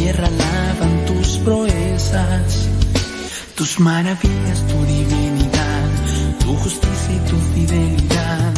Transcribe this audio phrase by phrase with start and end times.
[0.00, 2.68] tierra lavan tus proezas,
[3.54, 5.88] tus maravillas, tu divinidad,
[6.38, 8.52] tu justicia y tu fidelidad.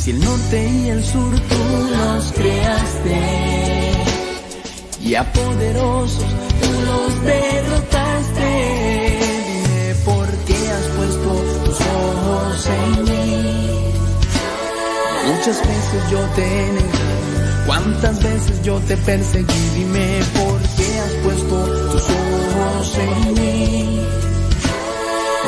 [0.00, 1.62] Si el norte y el sur tú
[1.96, 3.20] los creaste
[5.02, 6.32] y a poderosos
[6.62, 8.50] tú los derrotaste.
[9.46, 11.30] Dime por qué has puesto
[11.64, 13.32] tus ojos en mí.
[15.28, 19.62] Muchas veces yo te negado, cuántas veces yo te perseguí.
[19.76, 20.71] Dime por qué
[21.02, 21.56] has puesto
[21.92, 24.00] tus ojos en mí.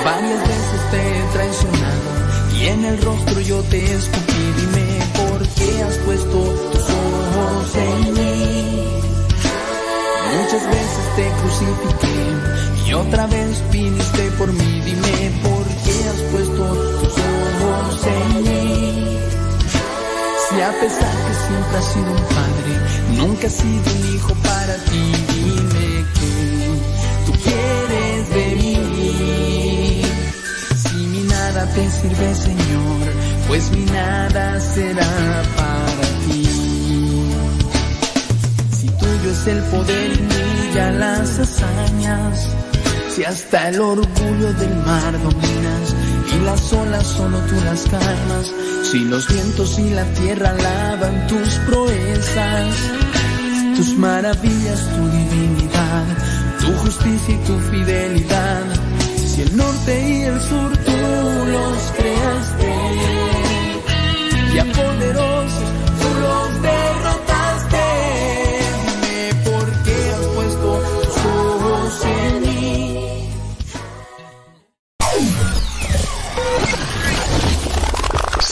[0.05, 2.03] Varias veces te he traicionado
[2.59, 4.45] y en el rostro yo te escupí.
[4.61, 4.87] Dime
[5.21, 6.39] por qué has puesto
[6.73, 8.55] tus ojos en mí.
[10.37, 14.81] Muchas veces te crucifiqué y otra vez viniste por mí.
[14.85, 16.65] Dime por qué has puesto
[17.01, 19.19] tus ojos en mí.
[20.49, 22.73] Si a pesar que siempre has sido un padre,
[23.17, 25.13] nunca has sido un hijo para ti.
[25.35, 26.33] Dime que
[27.27, 28.45] tú quieres de.
[30.83, 33.03] Si mi nada te sirve, Señor,
[33.49, 36.49] pues mi nada será para ti.
[38.79, 42.49] Si tuyo es el poder y brilla las hazañas,
[43.15, 45.87] si hasta el orgullo del mar dominas
[46.35, 48.53] y las olas solo tú las calmas,
[48.91, 52.75] si los vientos y la tierra lavan tus proezas,
[53.77, 56.05] tus maravillas, tu divinidad,
[56.61, 58.63] tu justicia y tu fidelidad,
[59.27, 60.99] si el norte y el sur tú
[61.55, 62.73] los creaste
[64.55, 64.65] y a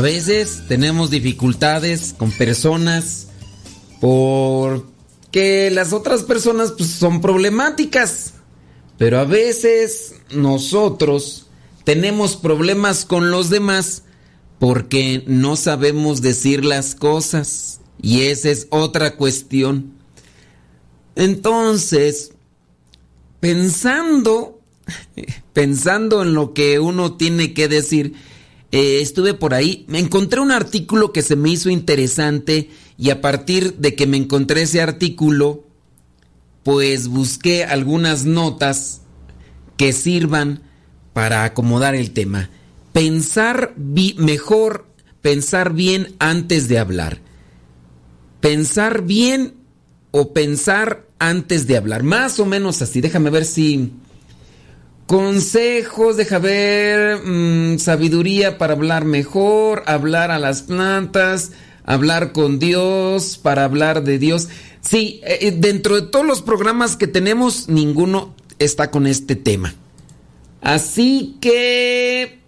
[0.00, 3.26] A veces tenemos dificultades con personas
[4.00, 8.32] porque las otras personas pues, son problemáticas.
[8.96, 11.48] Pero a veces nosotros
[11.84, 14.04] tenemos problemas con los demás
[14.58, 17.82] porque no sabemos decir las cosas.
[18.00, 19.92] Y esa es otra cuestión.
[21.14, 22.32] Entonces,
[23.38, 24.62] pensando,
[25.52, 28.14] pensando en lo que uno tiene que decir,
[28.72, 33.20] eh, estuve por ahí, me encontré un artículo que se me hizo interesante y a
[33.20, 35.64] partir de que me encontré ese artículo,
[36.62, 39.00] pues busqué algunas notas
[39.76, 40.62] que sirvan
[41.12, 42.50] para acomodar el tema.
[42.92, 44.86] Pensar mejor,
[45.22, 47.20] pensar bien antes de hablar.
[48.40, 49.54] Pensar bien
[50.10, 52.02] o pensar antes de hablar.
[52.02, 53.00] Más o menos así.
[53.00, 53.92] Déjame ver si...
[55.10, 61.50] Consejos, deja ver, mm, sabiduría para hablar mejor, hablar a las plantas,
[61.84, 64.48] hablar con Dios, para hablar de Dios.
[64.82, 69.74] Sí, eh, eh, dentro de todos los programas que tenemos, ninguno está con este tema.
[70.60, 72.38] Así que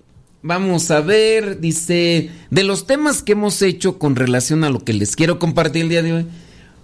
[0.42, 4.92] vamos a ver, dice, de los temas que hemos hecho con relación a lo que
[4.92, 6.26] les quiero compartir el día de hoy,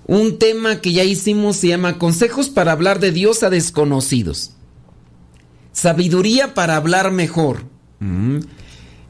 [0.09, 4.58] un tema que ya hicimos se llama Consejos para hablar de Dios a desconocidos.
[5.79, 7.63] Sabiduría para hablar mejor.
[8.01, 8.39] Mm.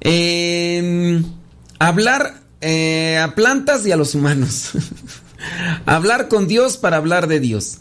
[0.00, 1.24] Em,
[1.78, 4.72] hablar eh, a plantas y a los humanos.
[5.86, 7.78] hablar con Dios para hablar de Dios.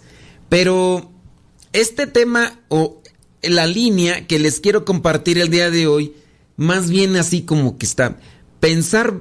[0.47, 1.11] Pero
[1.73, 3.01] este tema o
[3.41, 6.13] la línea que les quiero compartir el día de hoy,
[6.55, 8.17] más bien así como que está,
[8.61, 9.19] pensar,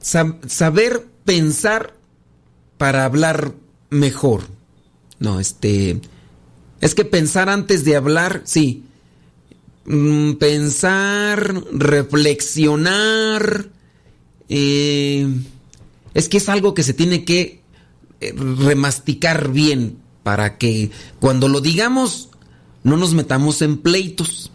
[0.00, 1.94] saber pensar
[2.78, 3.52] para hablar
[3.90, 4.42] mejor.
[5.20, 6.00] No, este,
[6.82, 8.82] es que pensar antes de hablar, sí.
[9.84, 13.70] Mm, pensar, reflexionar,
[14.48, 15.28] eh,
[16.12, 17.62] es que es algo que se tiene que
[18.20, 20.90] eh, remasticar bien para que
[21.20, 22.30] cuando lo digamos
[22.82, 24.50] no nos metamos en pleitos.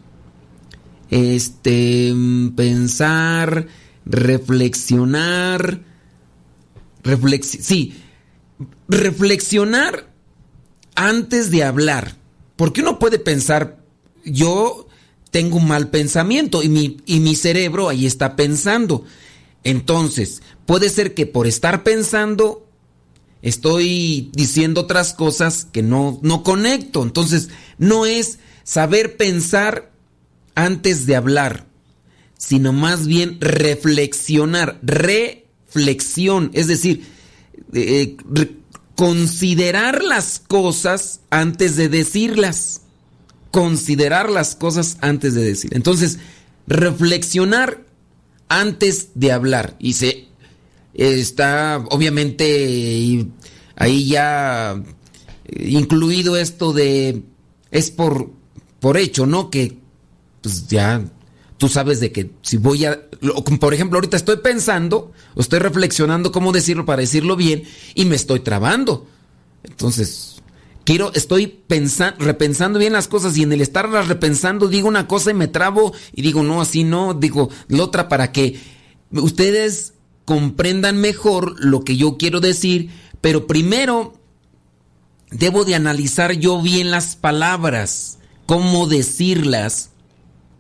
[1.10, 2.14] Este,
[2.58, 3.68] pensar,
[4.06, 5.82] reflexionar,
[7.42, 7.94] sí,
[8.90, 10.12] reflexionar
[10.98, 12.17] antes de hablar.
[12.58, 13.78] Porque uno puede pensar,
[14.26, 14.88] yo
[15.32, 19.06] tengo un mal pensamiento y mi, y mi cerebro ahí está pensando.
[19.64, 22.68] Entonces, puede ser que por estar pensando
[23.42, 27.04] estoy diciendo otras cosas que no, no conecto.
[27.04, 29.92] Entonces, no es saber pensar
[30.56, 31.68] antes de hablar,
[32.38, 37.06] sino más bien reflexionar, reflexión, es decir,
[37.74, 38.18] eh,
[38.98, 42.82] considerar las cosas antes de decirlas.
[43.52, 45.72] Considerar las cosas antes de decir.
[45.76, 46.18] Entonces,
[46.66, 47.86] reflexionar
[48.50, 49.76] antes de hablar.
[49.80, 50.28] Y se
[50.94, 53.28] está obviamente
[53.76, 54.82] ahí ya
[55.46, 57.22] incluido esto de
[57.70, 58.32] es por
[58.80, 59.52] por hecho, ¿no?
[59.52, 59.78] Que
[60.42, 61.06] pues ya
[61.58, 63.02] tú sabes de que si voy a
[63.60, 67.64] por ejemplo, ahorita estoy pensando o estoy reflexionando cómo decirlo para decirlo bien
[67.96, 69.08] y me estoy trabando.
[69.64, 70.42] Entonces,
[70.84, 75.32] quiero estoy pensando repensando bien las cosas y en el estarlas repensando digo una cosa
[75.32, 78.60] y me trabo y digo, "No, así no", digo la otra para que
[79.12, 79.94] ustedes
[80.26, 82.90] comprendan mejor lo que yo quiero decir,
[83.22, 84.14] pero primero
[85.32, 89.92] debo de analizar yo bien las palabras, cómo decirlas,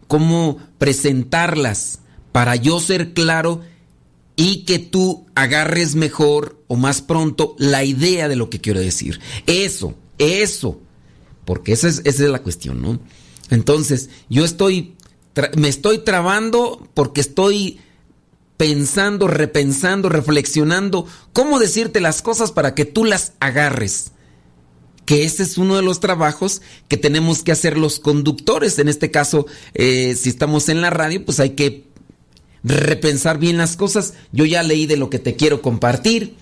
[0.08, 2.00] cómo presentarlas,
[2.32, 3.62] para yo ser claro
[4.36, 9.20] y que tú agarres mejor o más pronto la idea de lo que quiero decir.
[9.48, 10.80] Eso, eso,
[11.46, 13.00] porque esa es, esa es la cuestión, ¿no?
[13.50, 14.96] Entonces, yo estoy,
[15.56, 17.80] me estoy trabando porque estoy
[18.58, 24.12] pensando, repensando, reflexionando cómo decirte las cosas para que tú las agarres.
[25.08, 28.78] Que ese es uno de los trabajos que tenemos que hacer los conductores.
[28.78, 31.86] En este caso, eh, si estamos en la radio, pues hay que
[32.62, 34.16] repensar bien las cosas.
[34.34, 36.36] Yo ya leí de lo que te quiero compartir,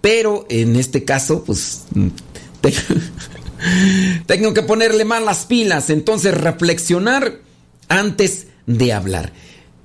[0.00, 1.82] pero en este caso, pues
[4.26, 5.90] tengo que ponerle más las pilas.
[5.90, 7.40] Entonces, reflexionar
[7.88, 9.32] antes de hablar.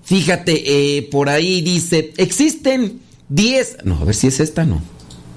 [0.03, 3.79] Fíjate, eh, por ahí dice, existen 10...
[3.83, 4.81] No, a ver si es esta, no.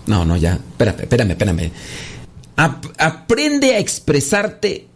[0.06, 0.54] No, no, ya.
[0.54, 1.70] Espérame, espérame, espérame.
[2.56, 4.88] Aprende a expresarte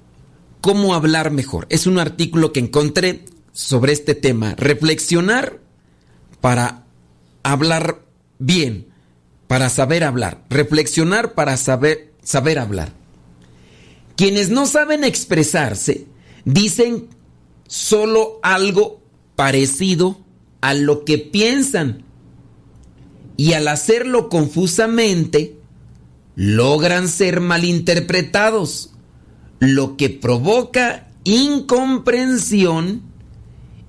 [0.61, 1.67] cómo hablar mejor.
[1.71, 4.55] Es un artículo que encontré sobre este tema.
[4.57, 5.59] Reflexionar
[6.41, 6.85] para
[7.43, 8.03] hablar
[8.39, 8.89] bien,
[9.47, 10.45] para saber hablar.
[10.51, 12.93] Reflexionar para saber, saber hablar.
[14.17, 16.07] Quienes no saben expresarse
[16.45, 17.09] dicen
[17.67, 19.01] solo algo
[19.37, 20.21] parecido
[20.61, 22.05] a lo que piensan.
[23.37, 25.58] Y al hacerlo confusamente,
[26.39, 28.93] logran ser malinterpretados,
[29.59, 33.03] lo que provoca incomprensión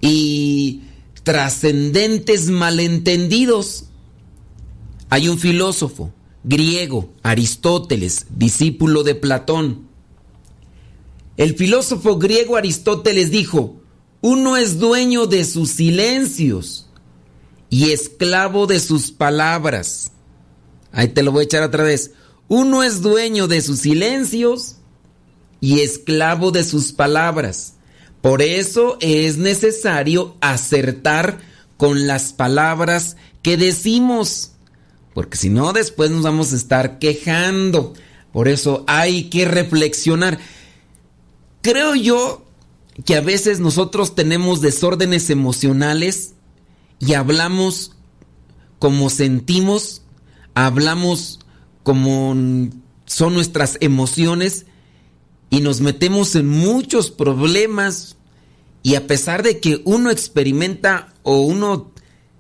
[0.02, 0.82] y
[1.22, 3.86] trascendentes malentendidos.
[5.12, 6.12] Hay un filósofo
[6.44, 9.88] griego, Aristóteles, discípulo de Platón.
[11.38, 13.80] El filósofo griego Aristóteles dijo,
[14.22, 16.90] uno es dueño de sus silencios
[17.70, 20.14] y esclavo de sus palabras.
[20.92, 22.14] Ahí te lo voy a echar otra vez.
[22.50, 24.78] Uno es dueño de sus silencios
[25.62, 27.76] y esclavo de sus palabras.
[28.22, 31.40] Por eso es necesario acertar
[31.78, 34.52] con las palabras que decimos.
[35.14, 37.94] Porque si no, después nos vamos a estar quejando.
[38.34, 40.40] Por eso hay que reflexionar.
[41.62, 42.46] Creo yo
[43.06, 46.34] que a veces nosotros tenemos desórdenes emocionales
[47.00, 47.94] y hablamos
[48.80, 50.02] como sentimos,
[50.54, 51.40] hablamos
[51.90, 52.36] como
[53.08, 54.68] son nuestras emociones
[55.50, 58.16] y nos metemos en muchos problemas
[58.84, 61.92] y a pesar de que uno experimenta o uno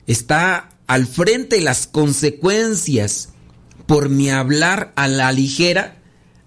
[0.06, 3.29] está al frente de las consecuencias
[3.88, 6.00] por mi hablar a la ligera,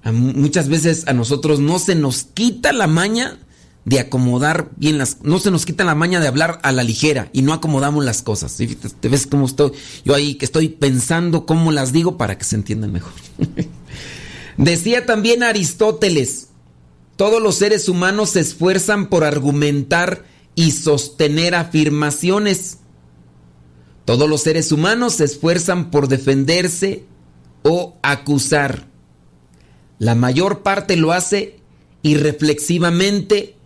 [0.04, 3.36] muchas veces a nosotros no se nos quita la maña
[3.84, 7.28] de acomodar bien las no se nos quita la maña de hablar a la ligera
[7.32, 8.56] y no acomodamos las cosas.
[8.56, 9.72] Te ves cómo estoy
[10.04, 13.12] yo ahí que estoy pensando cómo las digo para que se entiendan mejor.
[14.56, 16.48] Decía también Aristóteles,
[17.16, 20.24] todos los seres humanos se esfuerzan por argumentar
[20.54, 22.78] y sostener afirmaciones.
[24.04, 27.04] Todos los seres humanos se esfuerzan por defenderse
[27.62, 28.86] o acusar.
[29.98, 31.60] La mayor parte lo hace
[32.02, 33.56] irreflexivamente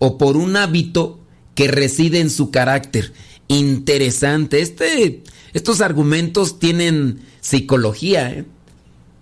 [0.00, 1.20] o por un hábito
[1.54, 3.12] que reside en su carácter.
[3.46, 4.60] Interesante.
[4.60, 8.30] Este, estos argumentos tienen psicología.
[8.30, 8.44] ¿eh?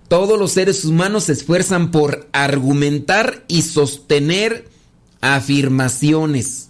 [0.08, 4.68] Todos los seres humanos se esfuerzan por argumentar y sostener
[5.20, 6.68] afirmaciones,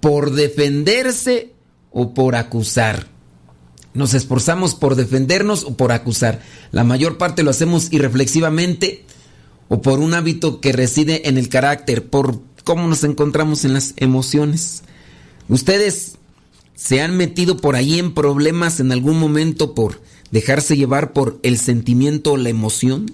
[0.00, 1.52] por defenderse
[1.90, 3.08] o por acusar.
[3.94, 6.42] Nos esforzamos por defendernos o por acusar.
[6.72, 9.04] La mayor parte lo hacemos irreflexivamente
[9.68, 13.94] o por un hábito que reside en el carácter, por cómo nos encontramos en las
[13.96, 14.82] emociones.
[15.48, 16.16] Ustedes
[16.74, 21.58] se han metido por ahí en problemas en algún momento por dejarse llevar por el
[21.58, 23.12] sentimiento o la emoción.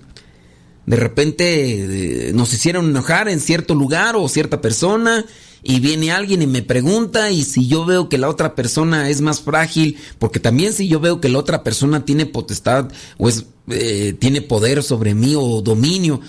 [0.87, 5.27] De repente eh, nos hicieron enojar en cierto lugar o cierta persona
[5.63, 9.21] y viene alguien y me pregunta y si yo veo que la otra persona es
[9.21, 13.45] más frágil, porque también si yo veo que la otra persona tiene potestad o es,
[13.69, 16.21] eh, tiene poder sobre mí o dominio,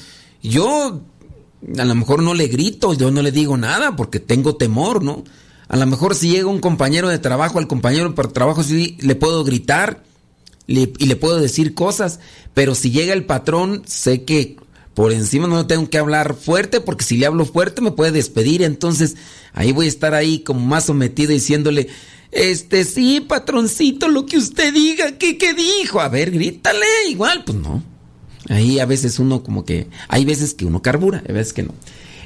[0.44, 1.01] yo
[1.77, 5.24] a lo mejor no le grito, yo no le digo nada porque tengo temor, ¿no?
[5.68, 9.15] A lo mejor si llega un compañero de trabajo, al compañero de trabajo sí le
[9.15, 10.03] puedo gritar
[10.68, 12.20] y le puedo decir cosas,
[12.53, 14.58] pero si llega el patrón, sé que
[14.94, 18.62] por encima no tengo que hablar fuerte porque si le hablo fuerte me puede despedir,
[18.63, 19.15] entonces
[19.53, 21.88] ahí voy a estar ahí como más sometido diciéndole,
[22.32, 26.00] este sí, patroncito, lo que usted diga, ¿qué, qué dijo?
[26.00, 27.90] A ver, grítale, igual, pues no.
[28.51, 31.74] Ahí a veces uno como que, hay veces que uno carbura, hay veces que no.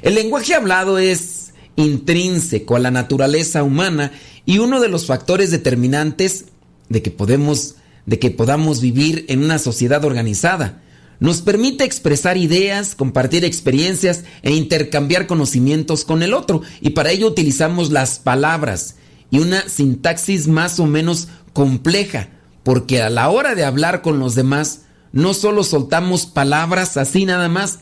[0.02, 4.10] El lenguaje hablado es intrínseco a la naturaleza humana
[4.44, 6.46] y uno de los factores determinantes
[6.88, 10.80] de que podemos de que podamos vivir en una sociedad organizada.
[11.18, 17.26] Nos permite expresar ideas, compartir experiencias e intercambiar conocimientos con el otro y para ello
[17.26, 18.96] utilizamos las palabras
[19.30, 22.28] y una sintaxis más o menos compleja,
[22.62, 24.82] porque a la hora de hablar con los demás
[25.16, 27.78] no solo soltamos palabras así nada más,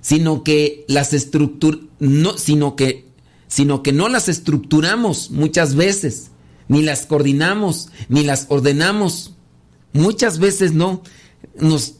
[0.00, 1.12] sino que las
[1.98, 3.08] no, sino que
[3.48, 6.30] sino que no las estructuramos muchas veces,
[6.68, 9.34] ni las coordinamos, ni las ordenamos.
[9.92, 11.02] Muchas veces no.
[11.58, 11.96] Nos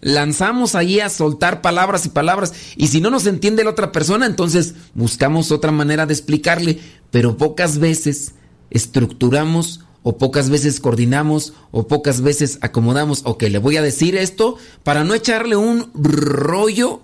[0.00, 4.24] lanzamos ahí a soltar palabras y palabras y si no nos entiende la otra persona,
[4.24, 8.32] entonces buscamos otra manera de explicarle, pero pocas veces
[8.70, 14.56] estructuramos o pocas veces coordinamos o pocas veces acomodamos, ok, le voy a decir esto
[14.82, 17.02] para no echarle un rollo,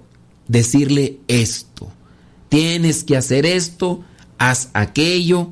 [0.48, 1.92] decirle esto.
[2.48, 4.02] Tienes que hacer esto,
[4.38, 5.50] haz aquello.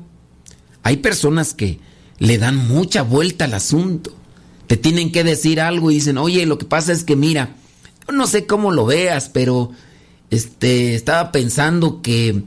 [0.83, 1.79] Hay personas que
[2.19, 4.13] le dan mucha vuelta al asunto.
[4.67, 7.55] Te tienen que decir algo y dicen, oye, lo que pasa es que mira,
[8.11, 9.71] no sé cómo lo veas, pero
[10.29, 12.43] este, estaba pensando que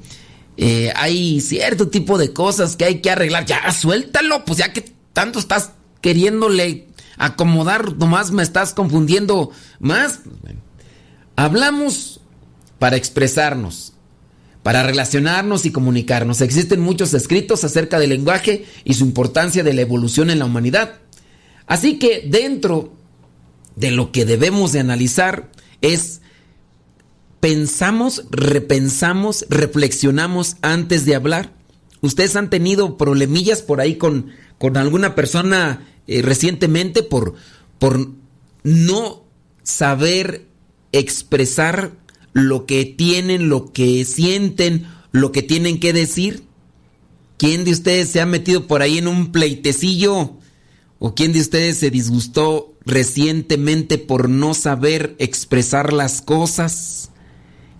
[0.63, 3.47] eh, hay cierto tipo de cosas que hay que arreglar.
[3.47, 5.71] Ya, suéltalo, pues ya que tanto estás
[6.03, 6.87] queriéndole
[7.17, 10.21] acomodar, nomás me estás confundiendo más.
[11.35, 12.21] Hablamos
[12.79, 13.95] para expresarnos,
[14.63, 16.43] para relacionarnos y comunicarnos.
[16.43, 20.97] Existen muchos escritos acerca del lenguaje y su importancia de la evolución en la humanidad.
[21.67, 22.93] Así que dentro
[23.77, 25.51] de lo que debemos de analizar
[25.81, 26.21] es
[27.41, 31.53] pensamos, repensamos, reflexionamos antes de hablar.
[32.03, 37.35] Ustedes han tenido problemillas por ahí con, con alguna persona eh, recientemente por,
[37.79, 38.11] por
[38.63, 39.25] no
[39.63, 40.47] saber
[40.93, 41.93] expresar
[42.33, 46.45] lo que tienen, lo que sienten, lo que tienen que decir.
[47.37, 50.37] ¿Quién de ustedes se ha metido por ahí en un pleitecillo?
[50.99, 57.10] ¿O quién de ustedes se disgustó recientemente por no saber expresar las cosas?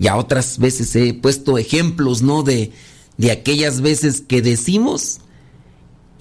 [0.01, 2.43] Y a otras veces he puesto ejemplos, ¿no?
[2.43, 2.73] De,
[3.19, 5.21] de aquellas veces que decimos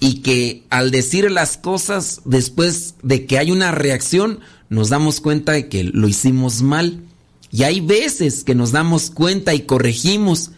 [0.00, 5.52] y que al decir las cosas, después de que hay una reacción, nos damos cuenta
[5.52, 7.02] de que lo hicimos mal.
[7.50, 10.50] Y hay veces que nos damos cuenta y corregimos,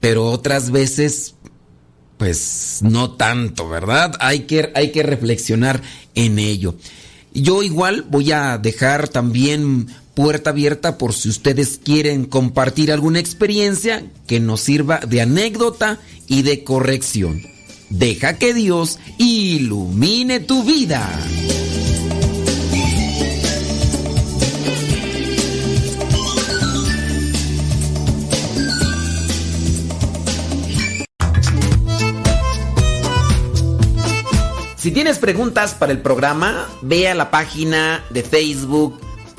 [0.00, 1.34] pero otras veces,
[2.16, 4.16] pues no tanto, ¿verdad?
[4.20, 5.82] Hay que, hay que reflexionar
[6.14, 6.76] en ello.
[7.32, 14.04] Yo igual voy a dejar también puerta abierta por si ustedes quieren compartir alguna experiencia
[14.26, 17.42] que nos sirva de anécdota y de corrección.
[17.88, 21.08] Deja que Dios ilumine tu vida.
[34.76, 38.98] Si tienes preguntas para el programa, ve a la página de Facebook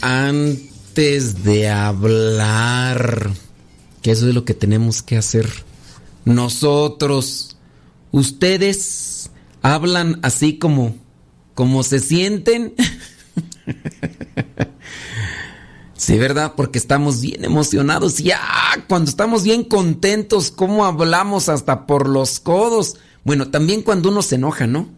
[0.00, 3.30] Antes de hablar.
[4.02, 5.48] Que eso es lo que tenemos que hacer.
[6.24, 7.56] Nosotros,
[8.10, 9.30] ustedes
[9.62, 10.96] hablan así como,
[11.54, 12.74] como se sienten.
[15.96, 16.54] sí, ¿verdad?
[16.56, 18.18] Porque estamos bien emocionados.
[18.18, 18.40] Ya,
[18.88, 22.96] cuando estamos bien contentos, ¿cómo hablamos hasta por los codos?
[23.24, 24.88] Bueno, también cuando uno se enoja, ¿no?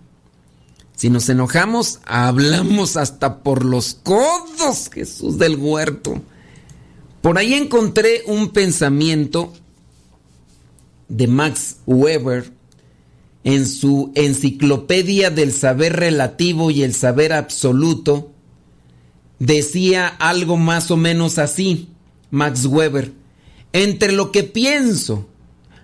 [0.96, 6.22] Si nos enojamos, hablamos hasta por los codos, Jesús del huerto.
[7.20, 9.52] Por ahí encontré un pensamiento
[11.08, 12.52] de Max Weber
[13.42, 18.30] en su Enciclopedia del Saber Relativo y el Saber Absoluto.
[19.38, 21.88] Decía algo más o menos así,
[22.30, 23.12] Max Weber.
[23.72, 25.28] Entre lo que pienso,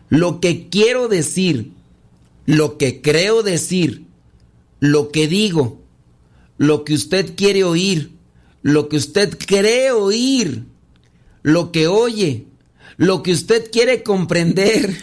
[0.08, 1.72] lo que quiero decir,
[2.46, 4.09] lo que creo decir,
[4.80, 5.80] lo que digo,
[6.58, 8.12] lo que usted quiere oír,
[8.62, 10.64] lo que usted cree oír,
[11.42, 12.46] lo que oye,
[12.96, 14.96] lo que usted quiere comprender,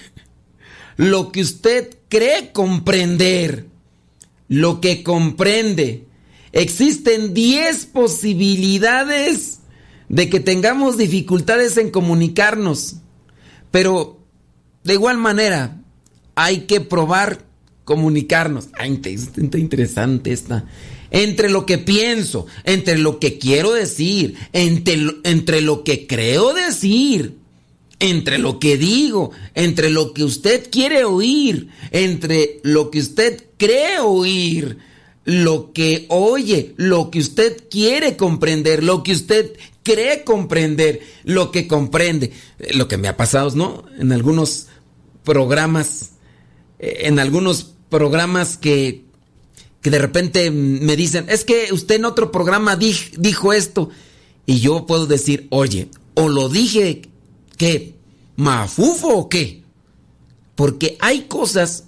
[0.98, 3.68] lo que usted cree comprender,
[4.48, 6.06] lo que comprende.
[6.52, 9.60] Existen 10 posibilidades
[10.10, 12.98] de que tengamos dificultades en comunicarnos,
[13.72, 14.20] pero
[14.84, 15.82] de igual manera
[16.36, 17.47] hay que probar
[17.88, 18.68] comunicarnos.
[18.78, 20.66] Ay, está interesante esta.
[21.10, 26.54] Entre lo que pienso, entre lo que quiero decir, entre lo, entre lo que creo
[26.54, 27.38] decir,
[28.00, 34.00] entre lo que digo, entre lo que usted quiere oír, entre lo que usted cree
[34.00, 34.80] oír,
[35.24, 41.70] lo que oye, lo que usted quiere comprender, lo que usted cree comprender, lo que
[41.70, 42.34] comprende.
[42.74, 43.86] Lo que me ha pasado, ¿no?
[43.98, 44.68] En algunos
[45.24, 46.12] programas,
[46.80, 49.06] eh, en algunos programas que,
[49.82, 53.90] que de repente me dicen, es que usted en otro programa dijo esto.
[54.46, 57.02] Y yo puedo decir, oye, o lo dije,
[57.58, 57.96] ¿qué?
[58.38, 59.64] ¿Mafufo o qué?
[60.56, 61.84] Porque hay cosas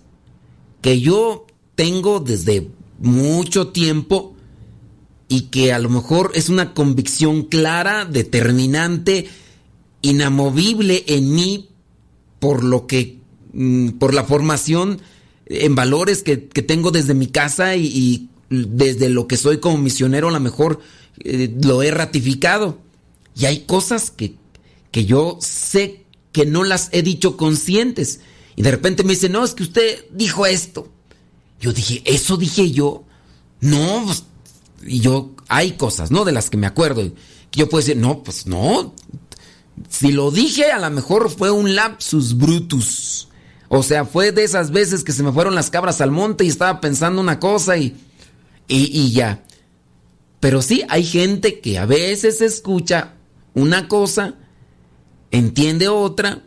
[0.81, 4.35] que yo tengo desde mucho tiempo
[5.27, 9.27] y que a lo mejor es una convicción clara, determinante,
[10.01, 11.69] inamovible en mí
[12.39, 13.19] por lo que,
[13.53, 15.01] mm, por la formación
[15.49, 20.31] en valores que, tengo desde mi casa y, desde lo que soy como misionero, a
[20.31, 20.79] lo mejor
[21.19, 22.79] eh, lo he ratificado.
[23.35, 24.35] Y hay cosas que,
[24.91, 28.21] que yo sé que no las he dicho conscientes.
[28.55, 30.89] Y de repente me dice, no, es que usted dijo esto.
[31.59, 33.03] Yo dije, ¿eso dije yo?
[33.61, 34.23] No, pues,
[34.85, 36.25] y yo, hay cosas, ¿no?
[36.25, 37.01] De las que me acuerdo.
[37.51, 38.93] Que yo puedo decir, no, pues no.
[39.89, 43.28] Si lo dije, a lo mejor fue un lapsus brutus.
[43.69, 46.47] O sea, fue de esas veces que se me fueron las cabras al monte y
[46.47, 47.95] estaba pensando una cosa y,
[48.67, 49.43] y, ya.
[50.39, 53.13] Pero sí, hay gente que a veces escucha
[53.53, 54.35] una cosa,
[55.29, 56.41] entiende otra,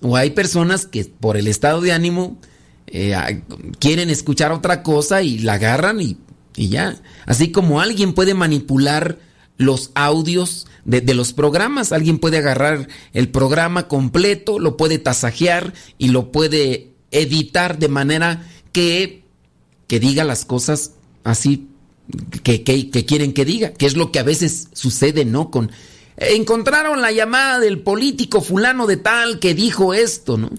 [0.00, 2.38] o hay personas que por el estado de ánimo
[2.86, 3.42] eh,
[3.78, 6.16] quieren escuchar otra cosa y la agarran y,
[6.56, 6.96] y ya.
[7.26, 9.18] Así como alguien puede manipular
[9.58, 11.92] los audios de, los programas.
[11.92, 18.46] Alguien puede agarrar el programa completo, lo puede tasajear y lo puede editar de manera
[18.72, 19.22] que,
[19.86, 20.92] que diga las cosas
[21.22, 21.68] así
[22.42, 25.50] que, que, quieren que diga, que es lo que a veces sucede, ¿no?
[25.50, 25.70] Con
[26.16, 30.50] encontraron la llamada del político fulano de tal que dijo esto, ¿no?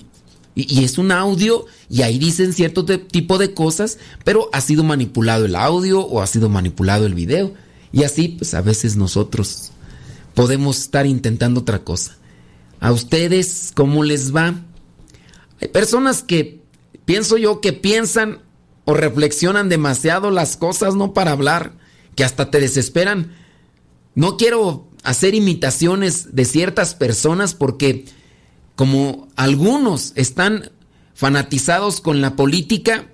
[0.55, 4.83] Y, y es un audio y ahí dicen cierto tipo de cosas, pero ha sido
[4.83, 7.53] manipulado el audio o ha sido manipulado el video.
[7.91, 9.71] Y así, pues a veces nosotros
[10.36, 12.17] podemos estar intentando otra cosa.
[12.80, 14.54] ¿A ustedes cómo les va?
[15.62, 16.62] Hay personas que
[17.06, 18.41] pienso yo que piensan
[18.84, 21.74] o reflexionan demasiado las cosas, no para hablar,
[22.15, 23.32] que hasta te desesperan.
[24.13, 28.06] No quiero hacer imitaciones de ciertas personas porque
[28.76, 30.71] como algunos están
[31.13, 33.08] fanatizados con la política,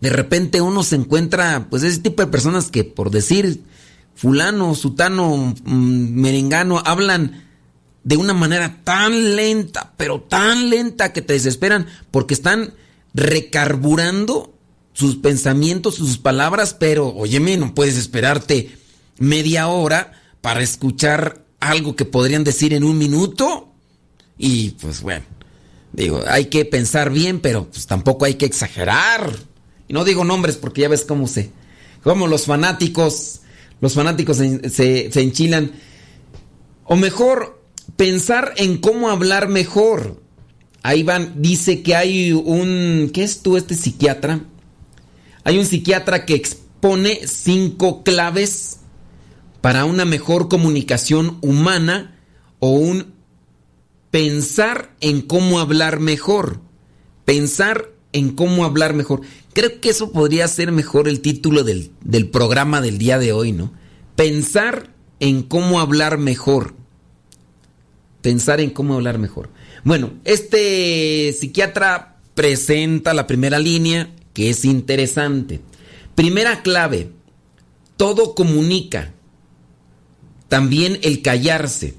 [0.00, 3.62] de repente uno se encuentra, pues ese tipo de personas que por decir
[4.14, 7.44] fulano, sutano, mm, merengano, hablan
[8.04, 12.74] de una manera tan lenta, pero tan lenta que te desesperan porque están
[13.14, 14.52] recarburando
[14.92, 18.76] sus pensamientos, sus palabras, pero óyeme, no puedes esperarte
[19.18, 23.72] media hora para escuchar algo que podrían decir en un minuto.
[24.36, 25.24] Y pues bueno,
[25.92, 29.32] digo, hay que pensar bien, pero pues tampoco hay que exagerar.
[29.88, 31.52] Y no digo nombres porque ya ves cómo se,
[32.02, 33.41] cómo los fanáticos,
[33.82, 35.72] los fanáticos se, enchilan.
[36.84, 37.60] O mejor,
[37.96, 40.22] pensar en cómo hablar mejor.
[40.84, 44.44] Ahí van, dice que hay un, ¿qué es tú este psiquiatra?
[45.42, 48.78] Hay un psiquiatra que expone cinco claves
[49.60, 52.20] para una mejor comunicación humana
[52.60, 53.14] o un
[54.12, 56.60] pensar en cómo hablar mejor.
[57.24, 59.22] Pensar en cómo hablar mejor.
[59.52, 63.52] Creo que eso podría ser mejor el título del, del programa del día de hoy,
[63.52, 63.72] ¿no?
[64.16, 66.74] Pensar en cómo hablar mejor.
[68.22, 69.50] Pensar en cómo hablar mejor.
[69.84, 75.60] Bueno, este psiquiatra presenta la primera línea que es interesante.
[76.14, 77.10] Primera clave,
[77.96, 79.12] todo comunica,
[80.48, 81.94] también el callarse.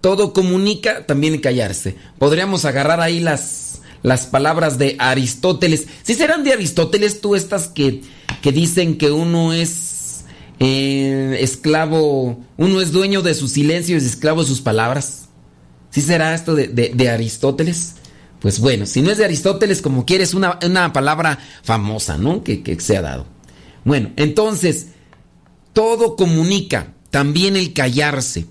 [0.00, 1.96] Todo comunica, también el callarse.
[2.18, 3.69] Podríamos agarrar ahí las,
[4.02, 5.86] las palabras de Aristóteles.
[6.02, 8.02] Si serán de Aristóteles tú estas que,
[8.42, 10.24] que dicen que uno es
[10.58, 15.28] eh, esclavo, uno es dueño de su silencio y es esclavo de sus palabras.
[15.90, 17.94] ¿Sí será esto de, Aristóteles?
[18.40, 22.44] Pues bueno, si no es de Aristóteles, como quieres, una, una palabra famosa, ¿no?
[22.44, 23.26] Que, que se ha dado.
[23.84, 24.88] Bueno, entonces,
[25.72, 28.46] todo comunica, también el callarse.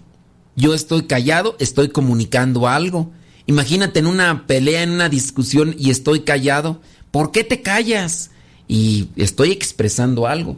[0.56, 3.12] Yo estoy callado, estoy comunicando algo.
[3.50, 6.82] Imagínate en una pelea, en una discusión y estoy callado.
[7.10, 8.30] ¿Por qué te callas?
[8.68, 10.56] Y estoy expresando algo.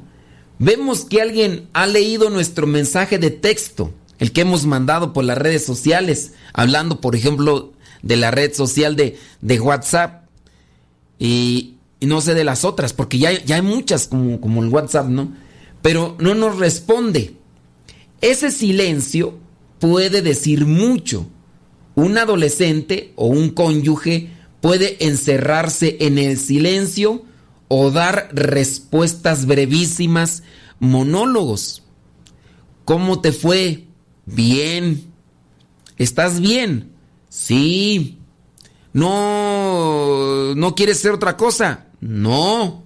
[0.60, 5.38] Vemos que alguien ha leído nuestro mensaje de texto el que hemos mandado por las
[5.38, 9.18] redes sociales, hablando por ejemplo de la red social de,
[9.62, 10.26] WhatsApp
[11.18, 15.08] y, no sé de las otras, porque ya, ya hay muchas como, como el WhatsApp,
[15.08, 15.32] ¿no?
[15.82, 17.36] Pero no nos responde.
[18.20, 19.38] Ese silencio
[19.80, 21.26] puede decir mucho.
[21.96, 24.30] Un adolescente o un cónyuge
[24.62, 27.24] puede encerrarse en el silencio
[27.68, 30.44] o dar respuestas brevísimas,
[30.80, 31.84] monólogos.
[32.86, 33.88] ¿Cómo te fue?
[34.26, 35.12] Bien.
[35.98, 36.92] ¿Estás bien?
[37.30, 38.20] Sí.
[38.94, 41.88] No, no quieres ser otra cosa.
[42.02, 42.84] No.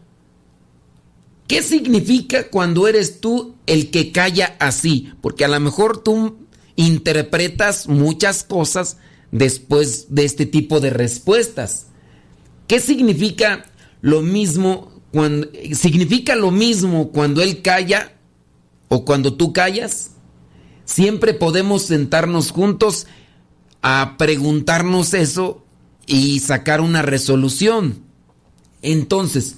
[1.48, 5.14] ¿Qué significa cuando eres tú el que calla así?
[5.22, 6.38] Porque a lo mejor tú
[6.76, 8.98] interpretas muchas cosas
[9.32, 11.88] después de este tipo de respuestas.
[12.68, 13.66] ¿Qué significa
[14.02, 18.14] lo mismo cuando significa lo mismo cuando él calla
[18.90, 20.12] o cuando tú callas?
[20.86, 23.08] siempre podemos sentarnos juntos
[23.82, 25.64] a preguntarnos eso
[26.06, 28.04] y sacar una resolución.
[28.82, 29.58] Entonces,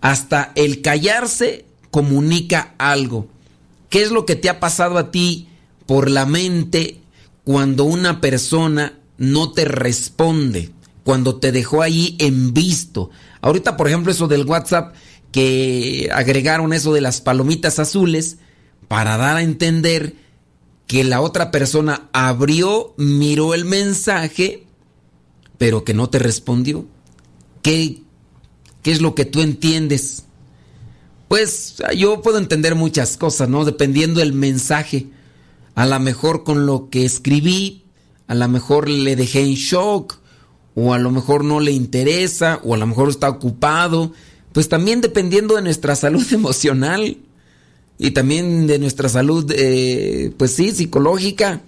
[0.00, 3.28] hasta el callarse comunica algo.
[3.88, 5.48] ¿Qué es lo que te ha pasado a ti
[5.86, 7.00] por la mente
[7.44, 10.72] cuando una persona no te responde?
[11.04, 13.10] Cuando te dejó ahí en visto.
[13.40, 14.94] Ahorita, por ejemplo, eso del WhatsApp,
[15.30, 18.38] que agregaron eso de las palomitas azules
[18.88, 20.14] para dar a entender
[20.86, 24.66] que la otra persona abrió, miró el mensaje,
[25.58, 26.86] pero que no te respondió.
[27.62, 28.02] ¿Qué,
[28.82, 30.24] qué es lo que tú entiendes?
[31.28, 33.64] Pues yo puedo entender muchas cosas, ¿no?
[33.64, 35.08] Dependiendo del mensaje.
[35.76, 37.84] A lo mejor con lo que escribí,
[38.26, 40.18] a lo mejor le dejé en shock,
[40.74, 44.10] o a lo mejor no le interesa, o a lo mejor está ocupado.
[44.52, 47.18] Pues también dependiendo de nuestra salud emocional
[47.98, 51.60] y también de nuestra salud, eh, pues sí, psicológica.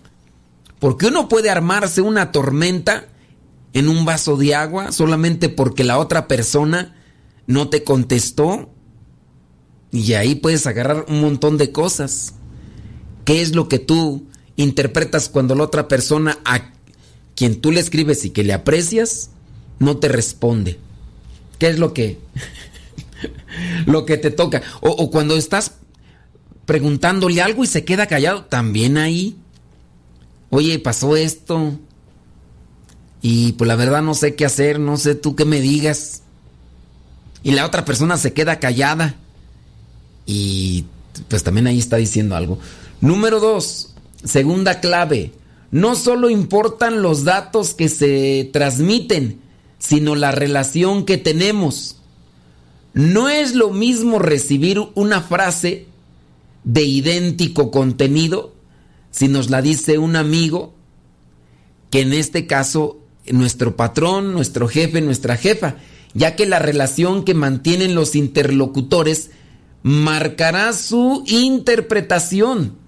[0.79, 3.09] Porque uno puede armarse una tormenta
[3.75, 6.97] en un vaso de agua solamente porque la otra persona
[7.47, 8.71] no te contestó.
[9.93, 12.33] Y ahí puedes agarrar un montón de cosas.
[13.29, 16.71] ¿Qué es lo que tú interpretas cuando la otra persona a
[17.37, 19.29] quien tú le escribes y que le aprecias
[19.79, 20.79] no te responde?
[21.59, 22.19] ¿Qué es lo que
[23.87, 24.63] lo que te toca?
[24.81, 25.73] O, o cuando estás
[26.65, 29.37] preguntándole algo y se queda callado, también ahí.
[30.49, 31.79] Oye, pasó esto.
[33.21, 36.23] Y pues la verdad no sé qué hacer, no sé tú qué me digas.
[37.43, 39.17] Y la otra persona se queda callada.
[40.25, 40.87] Y
[41.29, 42.59] pues también ahí está diciendo algo.
[43.01, 45.33] Número dos, segunda clave.
[45.71, 49.41] no solo importan los datos que se transmiten,
[49.79, 51.97] sino la relación que tenemos.
[52.95, 55.87] No es lo mismo recibir una frase
[56.65, 58.55] de idéntico contenido
[59.11, 60.75] si nos la dice un amigo
[61.91, 62.99] que en este caso
[63.31, 65.77] nuestro patrón, nuestro jefe, nuestra jefa,
[66.15, 69.31] ya que la relación que mantienen los interlocutores
[69.83, 72.88] marcará su interpretación.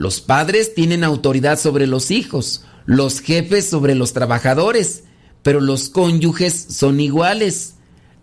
[0.00, 5.04] Los padres tienen autoridad sobre los hijos, los jefes sobre los trabajadores,
[5.42, 7.74] pero los cónyuges son iguales.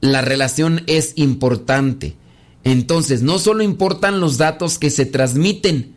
[0.02, 2.16] La relación es importante.
[2.63, 5.94] Entonces, no solo importan los datos que se transmiten,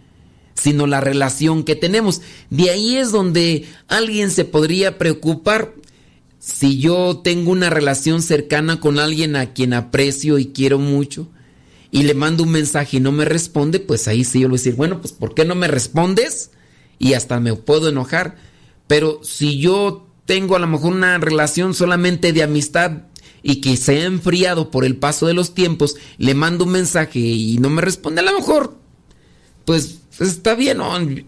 [0.53, 2.21] sino la relación que tenemos.
[2.51, 5.73] De ahí es donde alguien se podría preocupar.
[6.39, 11.27] Si yo tengo una relación cercana con alguien a quien aprecio y quiero mucho,
[11.91, 14.57] y le mando un mensaje y no me responde, pues ahí sí yo le voy
[14.57, 16.51] a decir, bueno, pues ¿por qué no me respondes?
[16.99, 18.37] Y hasta me puedo enojar.
[18.87, 23.05] Pero si yo tengo a lo mejor una relación solamente de amistad
[23.43, 27.19] y que se ha enfriado por el paso de los tiempos, le mando un mensaje
[27.19, 28.77] y no me responde, a lo mejor,
[29.65, 30.79] pues está bien,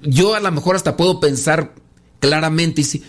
[0.02, 1.74] yo a lo mejor hasta puedo pensar
[2.20, 3.02] claramente y si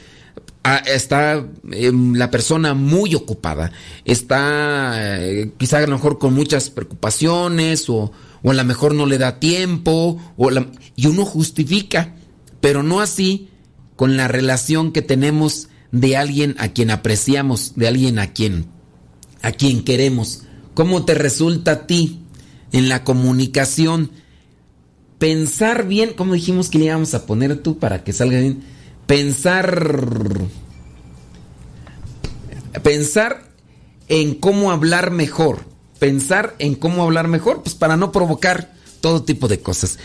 [0.85, 3.71] está em, la persona muy ocupada,
[4.05, 9.05] está eh, quizá a lo mejor con muchas preocupaciones o, o a lo mejor no
[9.05, 10.49] le da tiempo o
[10.95, 12.15] y uno justifica,
[12.61, 13.49] pero no así
[13.95, 18.67] con la relación que tenemos de alguien a quien apreciamos, de alguien a quien
[19.41, 20.43] a quien queremos.
[20.73, 22.21] ¿Cómo te resulta a ti
[22.71, 24.11] en la comunicación
[25.19, 28.63] pensar bien, como dijimos que le íbamos a poner tú para que salga bien?
[29.05, 30.47] Pensar
[32.81, 33.43] pensar
[34.07, 35.65] en cómo hablar mejor,
[35.99, 39.99] pensar en cómo hablar mejor, pues para no provocar todo tipo de cosas.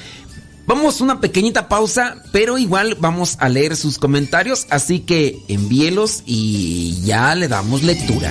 [0.67, 6.23] Vamos a una pequeñita pausa, pero igual vamos a leer sus comentarios, así que envíelos
[6.27, 8.31] y ya le damos lectura.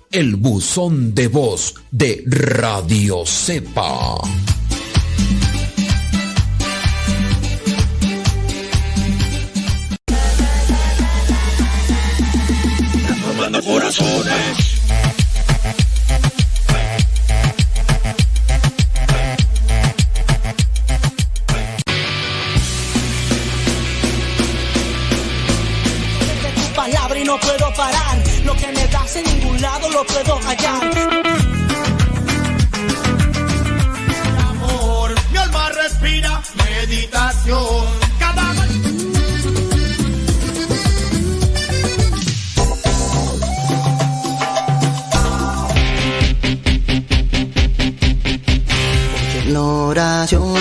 [0.11, 4.17] el buzón de voz de Radio Cepa.
[13.63, 14.70] corazones.
[29.81, 30.83] Lado lo puedo hallar.
[34.49, 37.85] Amor, mi alma respira meditación.
[38.19, 38.53] Cada
[49.55, 50.51] oración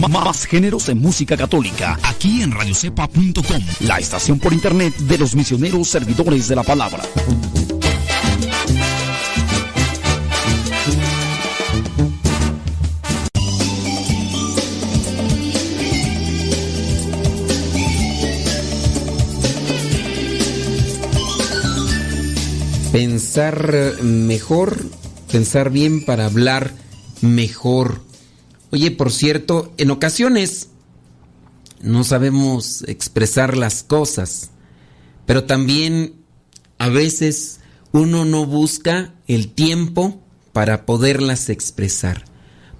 [0.00, 5.88] Más géneros en música católica, aquí en radiocepa.com, la estación por internet de los misioneros
[5.88, 7.02] servidores de la palabra.
[22.92, 24.76] Pensar mejor,
[25.30, 26.72] pensar bien para hablar
[27.20, 28.05] mejor.
[28.70, 30.70] Oye, por cierto, en ocasiones
[31.80, 34.50] no sabemos expresar las cosas,
[35.24, 36.14] pero también
[36.78, 37.60] a veces
[37.92, 40.20] uno no busca el tiempo
[40.52, 42.24] para poderlas expresar.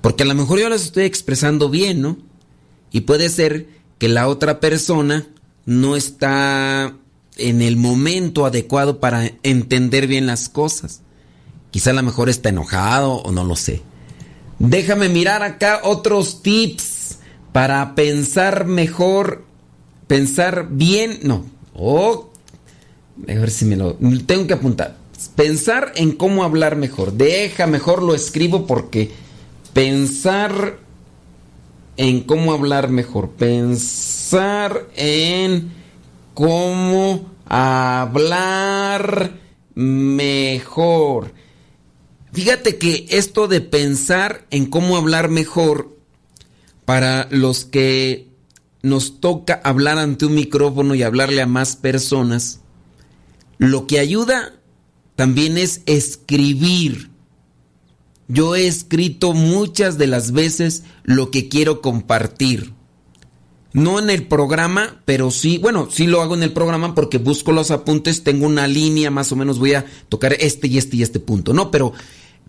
[0.01, 2.19] Porque a lo mejor yo las estoy expresando bien, ¿no?
[2.91, 3.69] Y puede ser
[3.99, 5.27] que la otra persona
[5.65, 6.97] no está
[7.37, 11.03] en el momento adecuado para entender bien las cosas.
[11.71, 13.83] Quizá a lo mejor está enojado o no lo sé.
[14.59, 17.19] Déjame mirar acá otros tips
[17.53, 19.45] para pensar mejor,
[20.07, 21.45] pensar bien, no.
[21.75, 22.31] Oh,
[23.23, 23.95] a ver si me lo
[24.27, 24.97] tengo que apuntar.
[25.35, 27.13] Pensar en cómo hablar mejor.
[27.13, 29.11] Deja mejor lo escribo porque
[29.73, 30.79] pensar
[31.97, 33.31] en cómo hablar mejor.
[33.31, 35.73] Pensar en
[36.35, 39.33] cómo hablar
[39.75, 41.33] mejor.
[42.37, 45.97] Fíjate que esto de pensar en cómo hablar mejor
[46.85, 48.29] para los que
[48.83, 52.61] nos toca hablar ante un micrófono y hablarle a más personas,
[53.57, 54.53] lo que ayuda
[55.15, 57.09] también es escribir.
[58.29, 62.75] Yo he escrito muchas de las veces lo que quiero compartir.
[63.73, 67.53] No en el programa, pero sí, bueno, sí lo hago en el programa porque busco
[67.53, 71.03] los apuntes, tengo una línea, más o menos voy a tocar este y este y
[71.03, 71.71] este punto, ¿no?
[71.71, 71.95] Pero,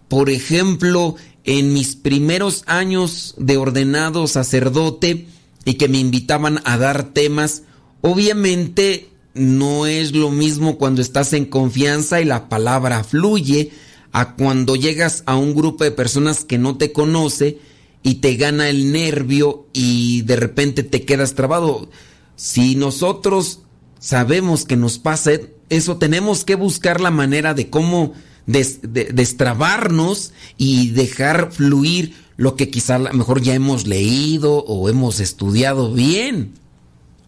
[0.07, 5.27] por ejemplo, en mis primeros años de ordenado sacerdote
[5.65, 7.63] y que me invitaban a dar temas,
[8.01, 13.71] obviamente no es lo mismo cuando estás en confianza y la palabra fluye
[14.11, 17.59] a cuando llegas a un grupo de personas que no te conoce
[18.03, 21.89] y te gana el nervio y de repente te quedas trabado.
[22.35, 23.59] Si nosotros
[23.99, 25.31] sabemos que nos pasa
[25.69, 28.13] eso, tenemos que buscar la manera de cómo
[28.47, 36.53] destrabarnos y dejar fluir lo que quizá mejor ya hemos leído o hemos estudiado bien.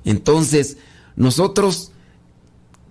[0.06, 0.78] Entonces,
[1.16, 1.92] nosotros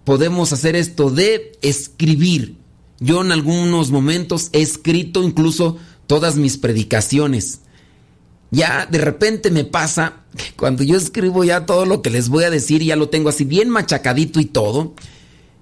[0.04, 2.56] podemos hacer esto de escribir.
[3.00, 7.60] Yo en algunos momentos he escrito incluso todas mis predicaciones.
[8.50, 12.44] Ya de repente me pasa que cuando yo escribo ya todo lo que les voy
[12.44, 14.94] a decir, ya lo tengo así bien machacadito y todo,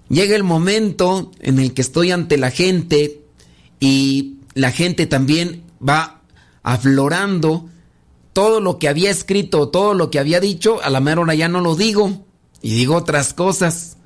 [0.08, 3.22] llega el momento en el que estoy ante la gente
[3.80, 6.22] y la gente también va
[6.62, 7.68] aflorando
[8.32, 11.48] todo lo que había escrito, todo lo que había dicho, a la mera hora ya
[11.48, 12.26] no lo digo
[12.60, 13.96] y digo otras cosas.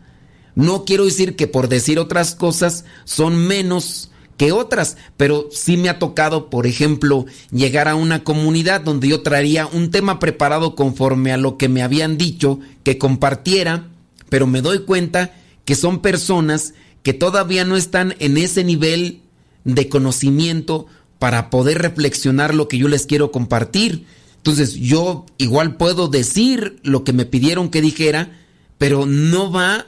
[0.55, 5.91] No quiero decir que por decir otras cosas son menos que otras, pero sí me
[5.91, 11.33] ha tocado, por ejemplo, llegar a una comunidad donde yo traería un tema preparado conforme
[11.33, 13.89] a lo que me habían dicho que compartiera,
[14.31, 19.23] pero me doy cuenta que son personas que todavía no están en ese nivel
[19.65, 20.87] de conocimiento
[21.19, 24.07] para poder reflexionar lo que yo les quiero compartir.
[24.37, 28.39] Entonces yo igual puedo decir lo que me pidieron que dijera,
[28.79, 29.87] pero no va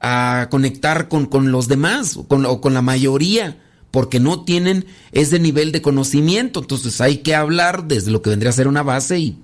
[0.00, 5.72] a conectar con, los demás o con, con la mayoría porque no tienen ese nivel
[5.72, 6.60] de conocimiento.
[6.60, 9.38] Entonces hay que hablar desde lo que vendría a ser una base y,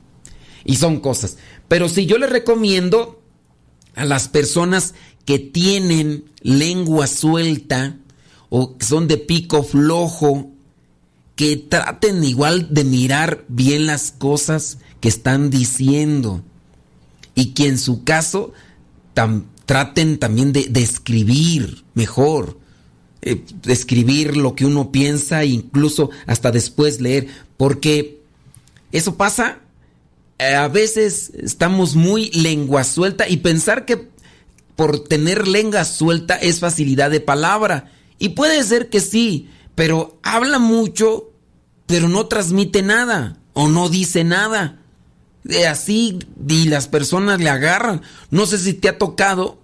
[0.64, 1.38] y son cosas.
[1.66, 3.20] Pero si yo les recomiendo
[3.96, 7.96] a las personas que tienen lengua suelta
[8.50, 10.50] o que son de pico flojo,
[11.37, 16.42] que traten igual de mirar bien las cosas que están diciendo.
[17.35, 18.52] Y que en su caso
[19.66, 22.58] traten también de, escribir mejor,
[23.22, 28.20] eh, de escribir lo que uno piensa e incluso hasta después leer, porque
[28.92, 29.58] eso pasa,
[30.38, 34.13] eh, a veces estamos muy lengua suelta y pensar que
[34.77, 37.92] por tener lengua suelta es facilidad de palabra.
[38.18, 41.31] Y puede ser que sí, pero habla mucho,
[41.87, 44.81] pero no transmite nada o no dice nada
[45.68, 46.18] así
[46.48, 48.02] y las personas le agarran.
[48.31, 49.58] No sé si te ha tocado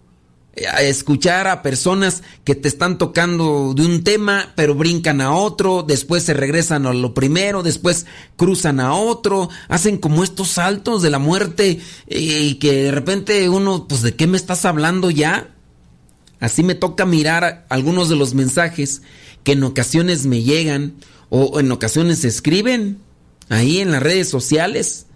[0.54, 5.82] eh, escuchar a personas que te están tocando de un tema, pero brincan a otro,
[5.82, 11.10] después se regresan a lo primero, después cruzan a otro, hacen como estos saltos de
[11.10, 15.54] la muerte eh, y que de repente uno, pues ¿de qué me estás hablando ya?
[16.40, 19.02] Así me toca mirar algunos de los mensajes
[19.44, 20.94] que en ocasiones me llegan
[21.28, 22.98] o en ocasiones se escriben
[23.48, 25.06] ahí en las redes sociales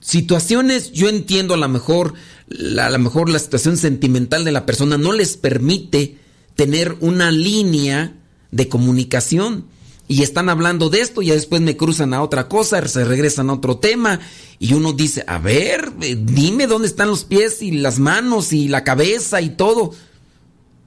[0.00, 2.14] situaciones, yo entiendo a lo mejor,
[2.50, 6.18] a lo mejor la situación sentimental de la persona no les permite
[6.56, 8.16] tener una línea
[8.50, 9.66] de comunicación
[10.06, 13.54] y están hablando de esto y después me cruzan a otra cosa, se regresan a
[13.54, 14.20] otro tema
[14.58, 18.68] y uno dice, a ver, eh, dime dónde están los pies y las manos y
[18.68, 19.92] la cabeza y todo.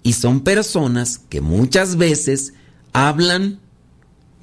[0.04, 2.54] Y son personas que muchas veces
[2.94, 3.60] hablan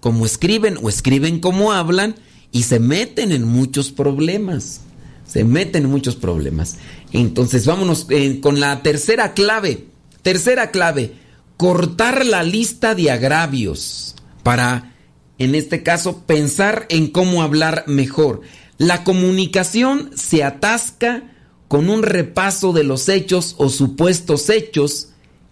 [0.00, 2.16] como escriben o escriben como hablan
[2.50, 4.80] y se meten en muchos problemas.
[5.26, 6.76] Se meten en muchos problemas.
[7.12, 9.86] Entonces vámonos eh, con la tercera clave.
[10.22, 11.12] Tercera clave,
[11.56, 14.94] cortar la lista de agravios para,
[15.38, 18.40] en este caso, pensar en cómo hablar mejor.
[18.78, 21.30] La comunicación se atasca
[21.68, 25.08] con un repaso de los hechos o supuestos hechos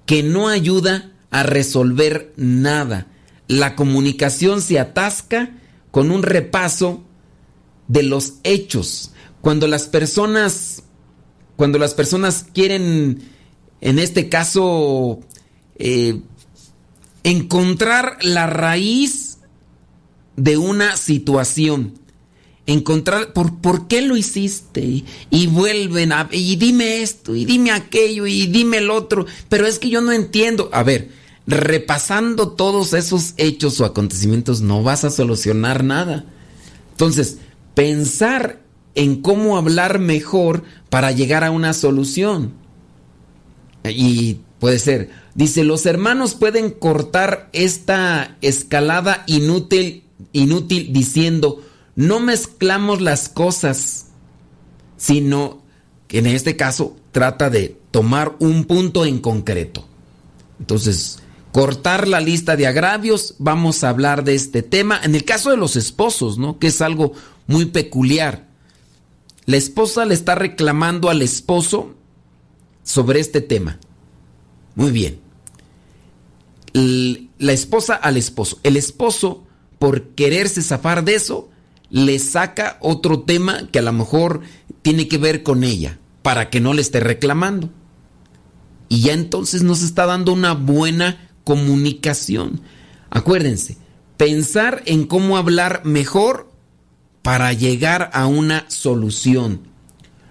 [0.06, 3.08] que no ayuda a resolver nada.
[3.48, 5.50] la comunicación se atasca
[5.90, 7.04] con un repaso
[7.88, 9.12] de los hechos.
[9.42, 10.84] Cuando las personas,
[11.56, 13.22] cuando las personas quieren,
[13.80, 15.20] en este caso,
[15.76, 16.22] eh,
[17.24, 19.38] encontrar la raíz
[20.36, 21.98] de una situación,
[22.66, 28.26] encontrar por, por qué lo hiciste y, vuelven a y dime esto y dime aquello
[28.26, 30.70] y dime el otro, pero es que yo no entiendo.
[30.72, 31.10] A ver,
[31.48, 36.24] repasando todos esos hechos o acontecimientos no vas a solucionar nada.
[36.92, 37.38] Entonces,
[37.74, 38.62] pensar
[38.94, 42.52] en cómo hablar mejor para llegar a una solución.
[43.84, 51.62] Y puede ser, dice, los hermanos pueden cortar esta escalada inútil, inútil diciendo,
[51.96, 54.06] no mezclamos las cosas,
[54.96, 55.62] sino
[56.06, 59.86] que en este caso trata de tomar un punto en concreto.
[60.60, 61.18] Entonces,
[61.50, 65.00] cortar la lista de agravios, vamos a hablar de este tema.
[65.02, 66.58] En el caso de los esposos, ¿no?
[66.58, 67.12] Que es algo
[67.46, 68.51] muy peculiar.
[69.44, 71.94] La esposa le está reclamando al esposo
[72.82, 73.78] sobre este tema.
[74.74, 75.20] Muy bien.
[76.74, 78.58] La esposa al esposo.
[78.62, 79.44] El esposo,
[79.78, 81.50] por quererse zafar de eso,
[81.90, 84.40] le saca otro tema que a lo mejor
[84.82, 87.70] tiene que ver con ella, para que no le esté reclamando.
[88.88, 92.60] Y ya entonces nos está dando una buena comunicación.
[93.10, 93.76] Acuérdense,
[94.16, 96.51] pensar en cómo hablar mejor
[97.22, 99.60] para llegar a una solución.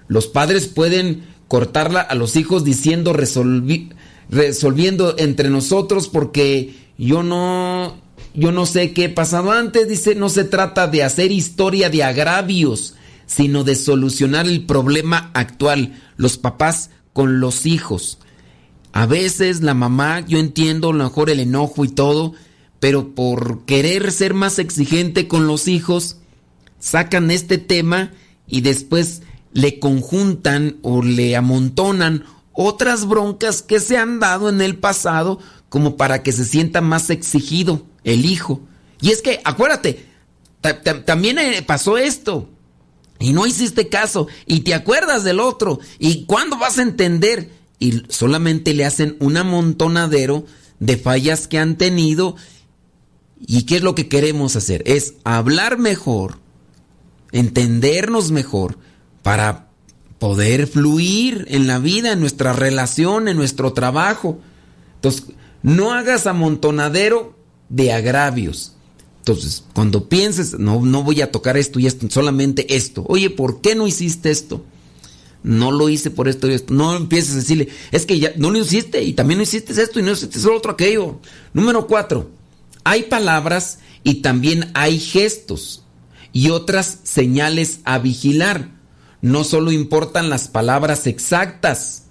[0.08, 8.00] Los padres pueden cortarla a los hijos diciendo resolviendo entre nosotros porque yo no
[8.34, 12.96] yo no sé qué pasado antes, dice, no se trata de hacer historia de agravios,
[13.26, 18.20] sino de solucionar el problema actual, los papás con los hijos.
[18.94, 22.34] A veces la mamá, yo entiendo a lo mejor el enojo y todo,
[22.80, 26.18] pero por querer ser más exigente con los hijos,
[26.82, 28.12] sacan este tema
[28.48, 29.22] y después
[29.54, 35.96] le conjuntan o le amontonan otras broncas que se han dado en el pasado como
[35.96, 38.60] para que se sienta más exigido el hijo.
[39.00, 40.06] Y es que, acuérdate,
[41.06, 42.50] también eh, pasó esto.
[43.20, 44.28] Y no hiciste caso.
[44.46, 45.80] Y te acuerdas del otro.
[45.98, 47.52] ¿Y cuándo vas a entender?
[47.80, 50.46] Y solamente le hacen un amontonadero
[50.80, 52.36] de fallas que han tenido.
[53.40, 54.84] ¿Y qué es lo que queremos hacer?
[54.86, 56.40] Es hablar mejor,
[57.32, 58.78] entendernos mejor,
[59.24, 59.68] para
[60.20, 64.40] poder fluir en la vida, en nuestra relación, en nuestro trabajo.
[64.96, 65.26] Entonces,
[65.64, 67.36] no hagas amontonadero
[67.70, 68.74] de agravios.
[69.20, 73.06] Entonces, cuando pienses, no, no voy a tocar esto y esto, solamente esto.
[73.08, 74.64] Oye, ¿por qué no hiciste esto?
[75.44, 76.74] No lo hice por esto y esto.
[76.74, 80.00] No empieces a decirle, es que ya no lo hiciste y también no hiciste esto
[80.00, 81.20] y no hiciste eso otro aquello.
[81.54, 82.30] Número cuatro,
[82.84, 85.81] hay palabras y también hay gestos
[86.34, 88.72] y otras señales a vigilar.
[89.22, 92.04] No solo importan las palabras exactas.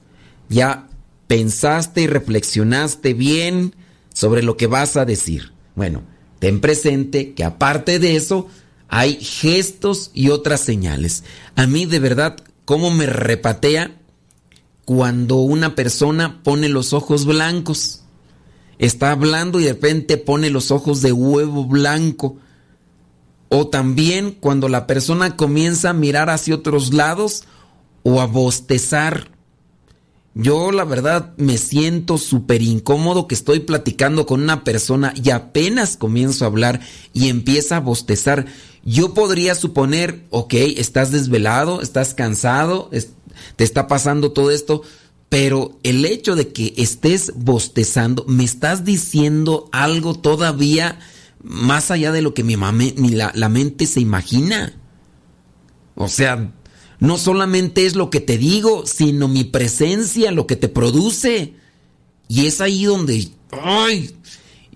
[0.49, 0.89] Ya
[1.27, 3.75] pensaste y reflexionaste bien
[4.13, 5.53] sobre lo que vas a decir.
[5.75, 6.03] Bueno,
[6.39, 8.49] ten presente que aparte de eso,
[8.89, 11.23] hay gestos y otras señales.
[11.55, 13.97] A mí de verdad, ¿cómo me repatea
[14.85, 18.03] cuando una persona pone los ojos blancos?
[18.81, 22.39] Está hablando y de repente pone los ojos de huevo blanco.
[23.51, 27.45] O también cuando la persona comienza a mirar hacia otros lados
[28.03, 29.31] o a bostezar.
[30.35, 35.97] Yo la verdad me siento súper incómodo que estoy platicando con una persona y apenas
[35.97, 36.81] comienzo a hablar
[37.13, 38.47] y empieza a bostezar.
[38.85, 42.89] Yo podría suponer, ok, estás desvelado, estás cansado,
[43.57, 44.83] te está pasando todo esto,
[45.29, 50.99] pero el hecho de que estés bostezando, me estás diciendo algo todavía
[51.43, 52.57] más allá de lo que mi,
[53.11, 54.75] la, la mente se imagina.
[55.95, 56.53] O sea,
[56.99, 61.55] no solamente es lo que te digo, sino mi presencia, lo que te produce.
[62.29, 64.15] Y es ahí donde, ay,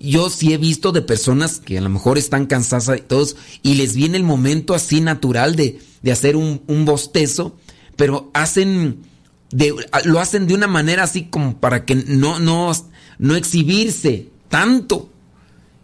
[0.01, 3.75] yo sí he visto de personas que a lo mejor están cansadas y todos, y
[3.75, 5.79] les viene el momento así natural de,
[6.11, 7.57] hacer un, bostezo,
[7.97, 9.03] pero hacen,
[9.51, 12.73] de, lo hacen de una manera así como para que no, no,
[13.19, 15.11] no exhibirse tanto.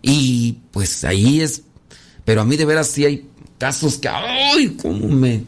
[0.03, 1.63] Y pues ahí es,
[2.25, 3.29] pero a mí de veras sí hay
[3.59, 5.45] casos que, ay, cómo me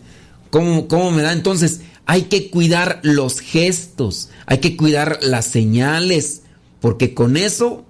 [0.52, 1.32] ¿Cómo, me da?
[1.32, 6.42] Entonces, hay que cuidar los gestos, hay que cuidar las señales,
[6.78, 7.86] porque con eso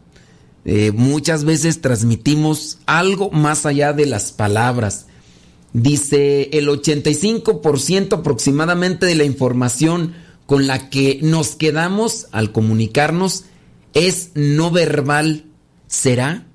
[0.65, 5.07] eh, muchas veces transmitimos algo más allá de las palabras.
[5.73, 10.15] Dice el 85% aproximadamente de la información
[10.47, 13.47] con la que nos quedamos al comunicarnos
[13.93, 15.47] es no verbal.
[15.89, 16.47] ¿Será?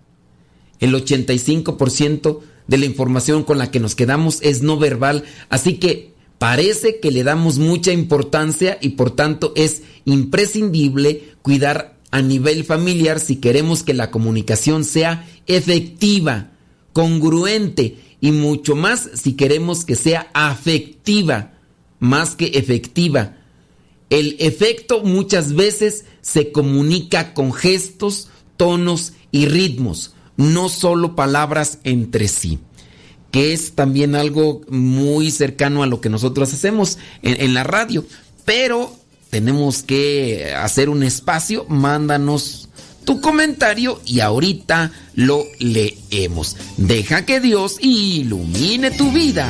[0.80, 6.14] El 85% de la información con la que nos quedamos es no verbal, así que
[6.38, 13.20] parece que le damos mucha importancia y por tanto es imprescindible cuidar a nivel familiar
[13.20, 16.52] si queremos que la comunicación sea efectiva,
[16.94, 21.54] congruente y mucho más si queremos que sea afectiva,
[22.00, 23.38] más que efectiva.
[24.10, 32.28] El efecto muchas veces se comunica con gestos, tonos y ritmos, no solo palabras entre
[32.28, 32.60] sí,
[33.32, 38.06] que es también algo muy cercano a lo que nosotros hacemos en, la radio.
[38.46, 38.96] Pero
[39.30, 42.70] tenemos que hacer un espacio, mándanos
[43.04, 46.56] tu comentario y ahorita lo leemos.
[46.78, 49.50] Deja que Dios ilumine tu vida.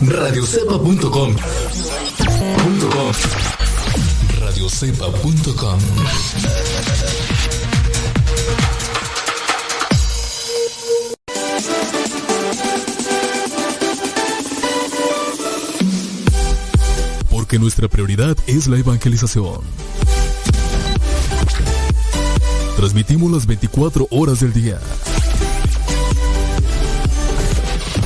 [0.00, 1.34] radiocepa.com
[4.40, 5.78] radiocepa.com
[17.30, 19.60] Porque nuestra prioridad es la evangelización.
[22.76, 24.78] Transmitimos las 24 horas del día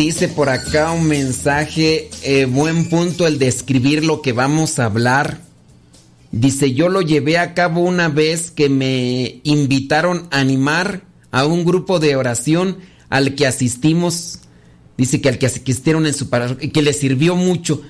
[0.00, 4.86] Dice por acá un mensaje, eh, buen punto el de escribir lo que vamos a
[4.86, 5.42] hablar.
[6.32, 11.66] Dice, yo lo llevé a cabo una vez que me invitaron a animar a un
[11.66, 12.78] grupo de oración
[13.10, 14.38] al que asistimos.
[14.96, 17.82] Dice que al que asistieron en su parroquia, que le sirvió mucho.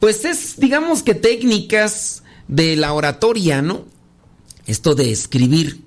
[0.00, 3.84] Pues es, digamos que técnicas de la oratoria, ¿no?
[4.66, 5.82] Esto de escribir,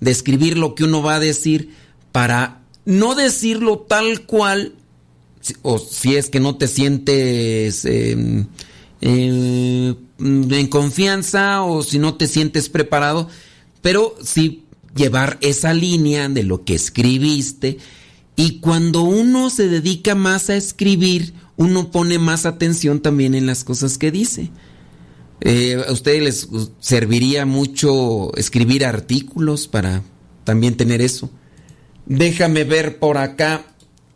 [0.00, 1.74] de escribir lo que uno va a decir
[2.12, 4.74] para no decirlo tal cual,
[5.62, 8.46] o si es que no te sientes eh,
[9.00, 13.28] eh, en confianza o si no te sientes preparado,
[13.82, 14.64] pero sí
[14.94, 17.78] llevar esa línea de lo que escribiste
[18.36, 23.64] y cuando uno se dedica más a escribir, uno pone más atención también en las
[23.64, 24.50] cosas que dice.
[25.42, 26.48] Eh, a ustedes les
[26.80, 30.02] serviría mucho escribir artículos para
[30.44, 31.30] también tener eso.
[32.06, 33.66] Déjame ver por acá.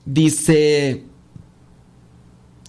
[0.06, 1.04] Dice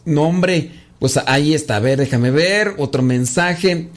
[0.06, 1.78] no, hombre, pues ahí está.
[1.78, 2.76] A ver, déjame ver.
[2.78, 3.90] Otro mensaje.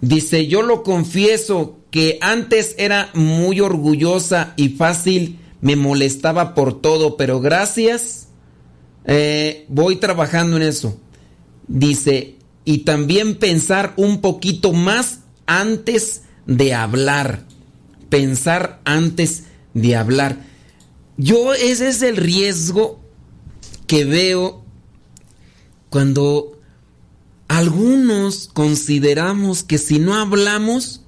[0.00, 7.16] Dice, yo lo confieso que antes era muy orgullosa y fácil, me molestaba por todo,
[7.16, 8.28] pero gracias,
[9.06, 11.00] eh, voy trabajando en eso.
[11.66, 12.34] Dice,
[12.66, 17.44] y también pensar un poquito más antes de hablar.
[18.10, 20.44] Pensar antes de hablar.
[21.16, 23.00] Yo ese es el riesgo
[23.86, 24.65] que veo
[25.96, 26.60] cuando
[27.48, 31.00] algunos consideramos que si no hablamos,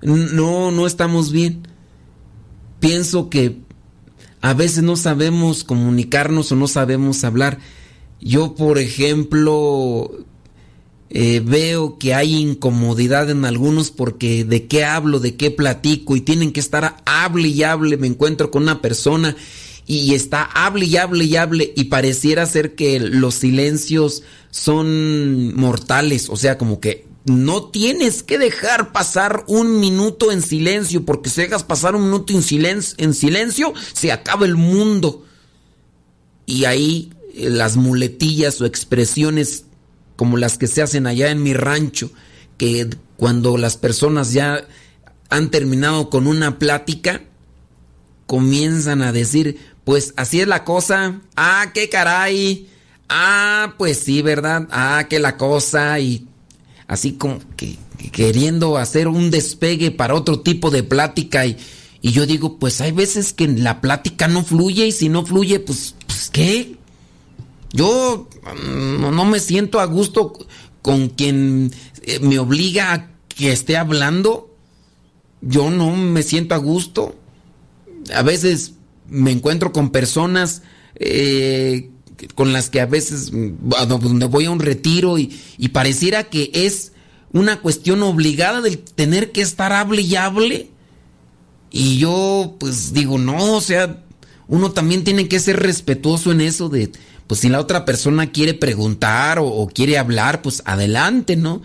[0.00, 1.68] no, no estamos bien.
[2.80, 3.58] Pienso que
[4.40, 7.58] a veces no sabemos comunicarnos o no sabemos hablar.
[8.18, 10.10] Yo, por ejemplo,
[11.10, 16.22] eh, veo que hay incomodidad en algunos porque de qué hablo, de qué platico y
[16.22, 17.98] tienen que estar hable y hable.
[17.98, 19.36] Me encuentro con una persona
[19.88, 26.28] y está hable y hable y hable y pareciera ser que los silencios son mortales,
[26.28, 31.40] o sea, como que no tienes que dejar pasar un minuto en silencio, porque si
[31.40, 35.24] dejas pasar un minuto en silencio, en silencio se acaba el mundo.
[36.44, 39.64] Y ahí eh, las muletillas o expresiones
[40.16, 42.10] como las que se hacen allá en mi rancho,
[42.58, 44.66] que cuando las personas ya
[45.30, 47.22] han terminado con una plática,
[48.26, 49.58] comienzan a decir,
[49.88, 52.68] pues así es la cosa, ah, qué caray,
[53.08, 54.68] ah, pues sí, ¿verdad?
[54.70, 56.26] Ah, qué la cosa, y
[56.86, 57.78] así como que,
[58.12, 61.56] queriendo hacer un despegue para otro tipo de plática, y,
[62.02, 65.58] y, yo digo, pues hay veces que la plática no fluye, y si no fluye,
[65.58, 66.76] pues, pues ¿qué?
[67.72, 70.34] Yo mm, no me siento a gusto
[70.82, 71.72] con quien
[72.02, 74.54] eh, me obliga a que esté hablando.
[75.40, 77.14] Yo no me siento a gusto.
[78.14, 78.74] A veces
[79.08, 80.62] me encuentro con personas
[80.96, 81.90] eh,
[82.34, 85.28] con las que a veces donde voy a un retiro y,
[85.72, 86.92] pareciera que es
[87.32, 90.70] una cuestión obligada del tener que estar hable y hable.
[91.70, 94.02] Y yo pues digo, no, o sea,
[94.48, 96.90] uno también tiene que ser respetuoso en eso de
[97.28, 101.60] pues si la otra persona quiere preguntar o, quiere hablar, pues adelante, ¿no?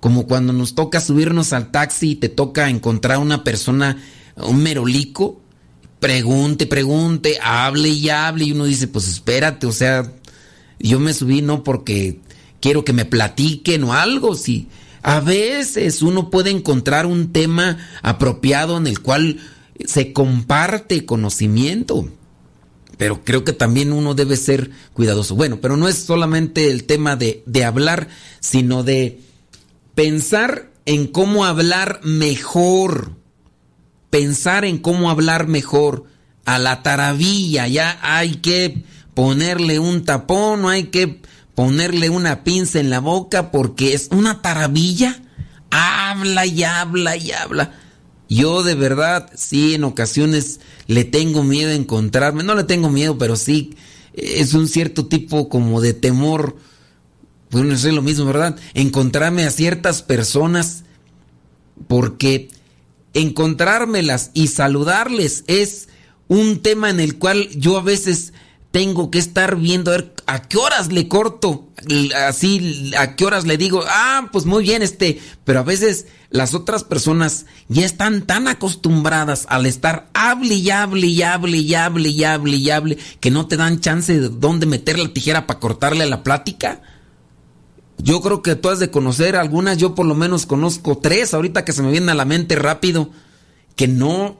[0.00, 3.96] Como cuando nos toca subirnos al taxi y te toca encontrar una persona,
[4.36, 5.40] un merolico,
[6.02, 10.12] pregunte, pregunte, hable y hable, y uno dice, pues espérate, o sea,
[10.80, 12.18] yo me subí no porque
[12.60, 14.66] quiero que me platiquen o algo, si
[15.02, 19.38] a veces uno puede encontrar un tema apropiado en el cual
[19.86, 22.08] se comparte conocimiento
[22.98, 25.34] pero creo que también uno debe ser cuidadoso.
[25.34, 28.06] Bueno, pero no es solamente el tema de, hablar,
[28.38, 29.18] sino de
[29.96, 33.16] pensar en cómo hablar mejor.
[34.12, 36.04] Pensar en cómo hablar mejor.
[36.44, 38.84] A la taravilla, ya hay que
[39.14, 41.22] ponerle un tapón, no hay que
[41.54, 45.22] ponerle una pinza en la boca porque es una taravilla.
[45.70, 47.72] Habla y habla y habla.
[48.28, 52.42] Yo de verdad, sí, en ocasiones le tengo miedo a encontrarme.
[52.42, 53.74] No le tengo miedo, pero sí
[54.12, 56.58] es un cierto tipo como de temor.
[57.48, 58.56] Pues no sé lo mismo, ¿verdad?
[58.74, 60.84] Encontrarme a ciertas personas
[61.88, 62.50] porque
[63.14, 65.88] encontrármelas y saludarles es
[66.28, 68.32] un tema en el cual yo a veces
[68.72, 71.68] tengo que estar viendo a ver a qué horas le corto,
[72.26, 76.54] así, a qué horas le digo, ah, pues muy bien, este, pero a veces las
[76.54, 82.08] otras personas ya están tan acostumbradas al estar hable y hable y hable y hable
[82.08, 85.60] y hable y hable que no te dan chance de dónde meter la tijera para
[85.60, 86.80] cortarle la plática.
[87.98, 91.64] Yo creo que tú has de conocer algunas, yo por lo menos conozco tres ahorita
[91.64, 93.10] que se me vienen a la mente rápido,
[93.76, 94.36] que no,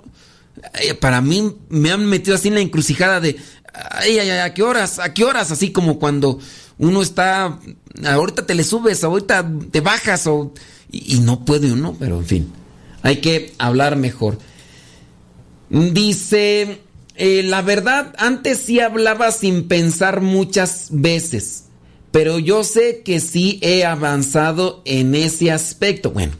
[0.80, 3.36] eh, para mí me han metido así en la encrucijada de,
[3.72, 4.98] ay, ay, ay, ¿a qué horas?
[4.98, 5.50] ¿A qué horas?
[5.50, 6.38] Así como cuando
[6.78, 7.58] uno está,
[8.04, 10.52] ahorita te le subes, ahorita te bajas o,
[10.90, 12.52] y, no puede uno, pero en fin,
[13.02, 14.38] hay que hablar mejor.
[15.70, 16.82] Dice,
[17.16, 21.61] eh, la verdad, antes sí hablaba sin pensar muchas veces,
[22.12, 26.10] pero yo sé que sí he avanzado en ese aspecto.
[26.10, 26.34] Bueno,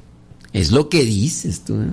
[0.53, 1.81] es lo que dices tú.
[1.81, 1.93] ¿eh?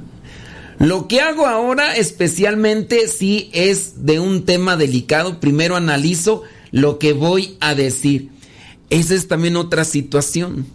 [0.79, 7.13] Lo que hago ahora especialmente si es de un tema delicado, primero analizo lo que
[7.13, 8.29] voy a decir.
[8.89, 10.65] Esa es también otra situación,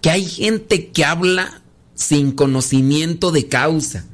[0.00, 1.62] que hay gente que habla
[1.94, 4.06] sin conocimiento de causa.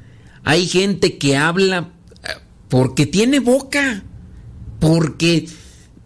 [0.44, 1.92] Hay gente que habla
[2.24, 2.28] eh,
[2.68, 4.02] porque tiene boca,
[4.80, 5.48] porque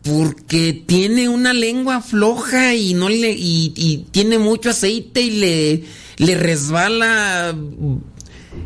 [0.02, 5.84] porque tiene una lengua floja y no le y, tiene mucho aceite y le
[6.18, 7.54] le resbala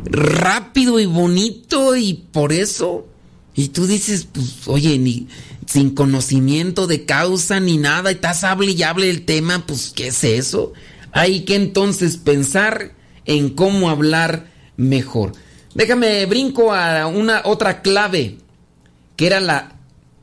[0.05, 3.07] rápido y bonito y por eso.
[3.55, 5.27] Y tú dices, pues, oye, ni
[5.65, 10.07] sin conocimiento de causa ni nada, y estás hable y hable el tema, pues, ¿qué
[10.07, 10.73] es eso?
[11.11, 12.93] Hay que entonces pensar
[13.25, 15.33] en cómo hablar mejor.
[15.73, 18.37] Déjame brinco a una otra clave,
[19.15, 19.76] que era la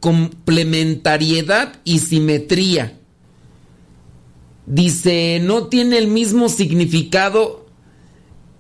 [0.05, 3.01] complementariedad y simetría.
[4.67, 7.65] Dice, no tiene el mismo significado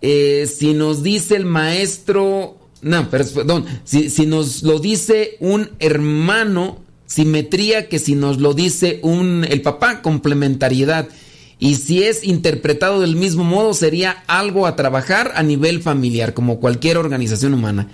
[0.00, 7.90] eh, si nos dice el maestro, no, perdón, si, nos lo dice un hermano, simetría
[7.90, 11.08] que si nos lo dice un, el papá, complementariedad.
[11.58, 16.58] Y si es interpretado del mismo modo, sería algo a trabajar a nivel familiar, como
[16.58, 17.88] cualquier organización humana.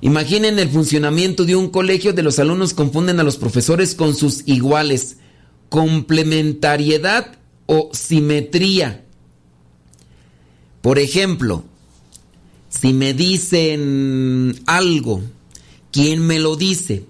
[0.00, 4.42] Imaginen el funcionamiento de un colegio de los alumnos confunden a los profesores con sus
[4.46, 5.16] iguales.
[5.68, 9.04] Complementariedad o simetría.
[10.82, 11.64] Por ejemplo,
[12.68, 15.22] si me dicen algo,
[15.90, 17.04] ¿quién me lo dice?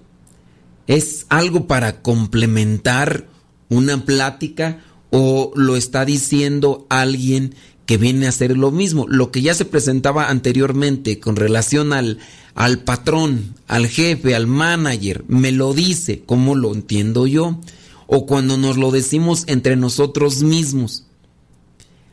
[0.87, 3.27] ¿Es algo para complementar
[3.69, 7.55] una plática o lo está diciendo alguien
[7.87, 9.07] que viene a hacer lo mismo?
[9.07, 12.19] Lo que ya se presentaba anteriormente con relación al,
[12.53, 17.59] al patrón, al jefe, al manager, me lo dice, ¿cómo lo entiendo yo?
[18.05, 21.05] O cuando nos lo decimos entre nosotros mismos.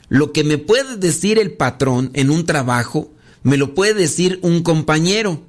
[0.09, 3.11] Lo que me puede decir el patrón en un trabajo,
[3.43, 5.43] me lo puede decir un compañero.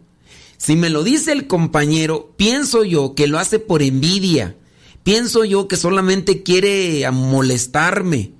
[0.57, 4.55] Si me lo dice el compañero, pienso yo que lo hace por envidia.
[5.03, 8.31] Pienso yo que solamente quiere molestarme.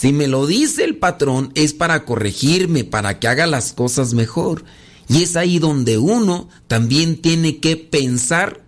[0.00, 4.64] Si me lo dice el patrón es para corregirme, para que haga las cosas mejor.
[5.08, 8.62] Y es ahí donde uno también tiene que pensar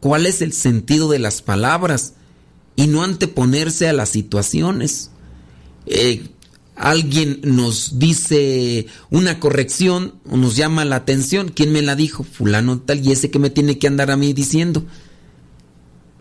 [0.00, 2.14] cuál es el sentido de las palabras
[2.74, 5.12] y no anteponerse a las situaciones.
[5.86, 6.30] Eh,
[6.74, 12.24] alguien nos dice una corrección o nos llama la atención, ¿quién me la dijo?
[12.24, 14.84] Fulano tal, y ese que me tiene que andar a mí diciendo.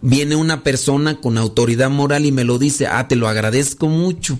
[0.08, 4.38] Viene una persona con autoridad moral y me lo dice, ah, te lo agradezco mucho,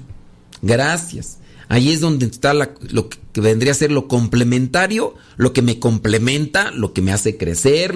[0.62, 1.40] gracias.
[1.70, 6.70] Ahí es donde está lo que vendría a ser lo complementario, lo que me complementa,
[6.70, 7.96] lo que me hace crecer,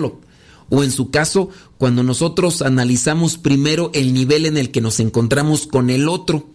[0.69, 5.67] o en su caso, cuando nosotros analizamos primero el nivel en el que nos encontramos
[5.67, 6.49] con el otro.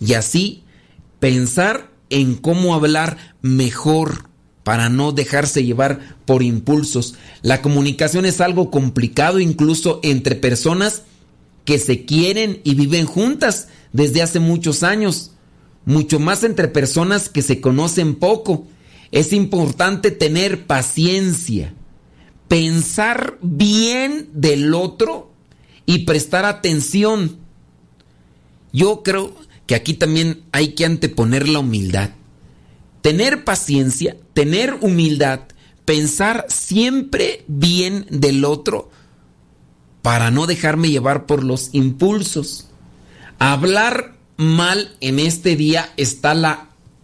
[0.00, 0.64] Y así
[1.20, 4.28] pensar en cómo hablar mejor
[4.66, 7.14] para no dejarse llevar por impulsos.
[7.40, 11.02] La comunicación es algo complicado incluso entre personas
[11.64, 15.30] que se quieren y viven juntas desde hace muchos años,
[15.84, 18.66] mucho más entre personas que se conocen poco.
[19.12, 21.72] Es importante tener paciencia,
[22.48, 25.30] pensar bien del otro
[25.86, 27.36] y prestar atención.
[28.72, 29.32] Yo creo
[29.66, 32.10] que aquí también hay que anteponer la humildad.
[33.06, 35.42] Tener paciencia, tener humildad,
[35.84, 38.90] pensar siempre bien del otro
[40.02, 42.66] para no dejarme llevar por los impulsos.
[43.38, 46.32] Hablar mal en este día está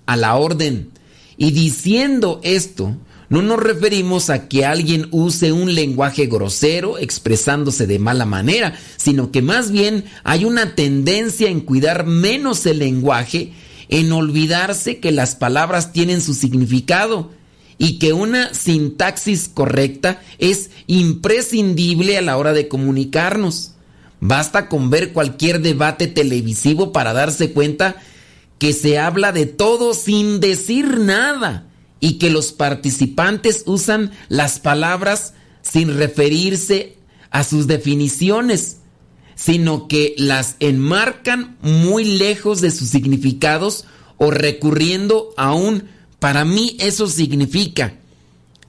[0.07, 0.91] a la orden.
[1.37, 2.97] Y diciendo esto,
[3.29, 9.31] no nos referimos a que alguien use un lenguaje grosero expresándose de mala manera, sino
[9.31, 13.53] que más bien hay una tendencia en cuidar menos el lenguaje,
[13.93, 17.31] en olvidarse que las palabras tienen su significado
[17.77, 23.73] y que una sintaxis correcta es imprescindible a la hora de comunicarnos.
[24.19, 27.97] Basta con ver cualquier debate televisivo para darse cuenta
[28.59, 31.67] que se habla de todo sin decir nada
[32.01, 36.97] y que los participantes usan las palabras sin referirse
[37.31, 38.79] a sus definiciones,
[39.35, 45.85] sino que las enmarcan muy lejos de sus significados o recurriendo a un
[46.23, 47.95] para mí eso significa.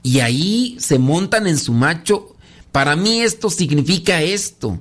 [0.01, 2.35] Y ahí se montan en su macho,
[2.71, 4.79] para mí esto significa esto.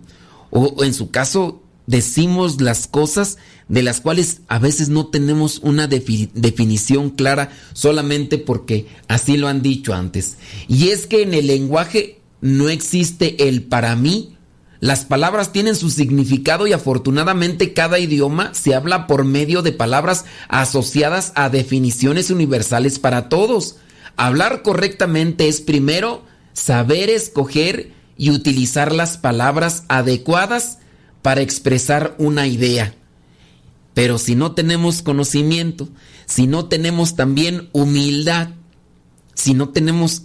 [0.51, 3.37] O, en su caso decimos las cosas
[3.69, 9.61] de las cuales a veces no tenemos una definición clara solamente porque así lo han
[9.61, 10.37] dicho antes.
[10.67, 14.37] Y es que en el lenguaje no existe el para mí.
[14.83, 20.25] Las palabras tienen su significado y afortunadamente cada idioma se habla por medio de palabras
[20.49, 23.77] asociadas a definiciones universales para todos.
[24.17, 30.79] Hablar correctamente es primero saber escoger y utilizar las palabras adecuadas
[31.23, 32.93] para expresar una idea.
[33.95, 35.91] Pero si no tenemos conocimiento,
[36.27, 38.49] si no tenemos también humildad,
[39.35, 40.25] si no tenemos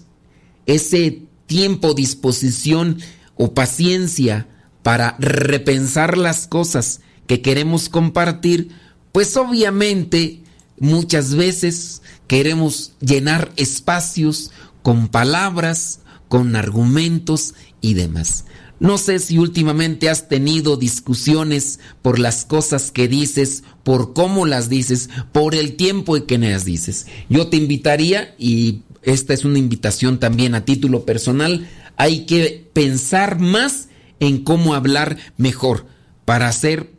[0.66, 2.98] ese tiempo, disposición
[3.38, 4.48] o paciencia
[4.84, 8.70] para repensar las cosas que queremos compartir,
[9.12, 10.44] pues obviamente
[10.80, 18.46] muchas veces queremos llenar espacios con palabras, con argumentos y demás.
[18.80, 24.70] No sé si últimamente has tenido discusiones por las cosas que dices, por cómo las
[24.70, 27.08] dices, por el tiempo en que las dices.
[27.28, 31.68] Yo te invitaría, y esta es una invitación también a título personal,
[31.98, 33.90] hay que pensar más
[34.20, 35.86] en cómo hablar mejor
[36.26, 36.92] para hacer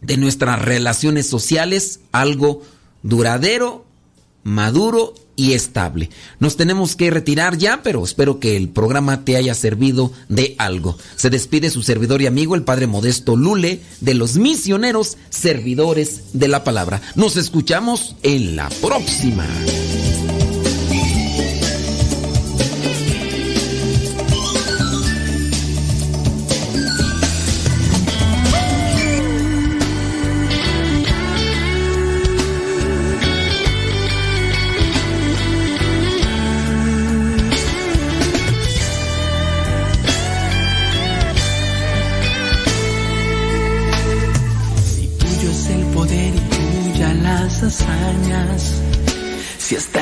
[0.00, 2.62] de nuestras relaciones sociales algo
[3.02, 3.84] duradero,
[4.44, 6.10] maduro y estable.
[6.40, 10.98] Nos tenemos que retirar ya, pero espero que el programa te haya servido de algo.
[11.16, 16.48] Se despide su servidor y amigo, el Padre Modesto Lule, de los misioneros servidores de
[16.48, 17.00] la palabra.
[17.14, 19.46] Nos escuchamos en la próxima.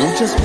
[0.00, 0.44] Muchas veces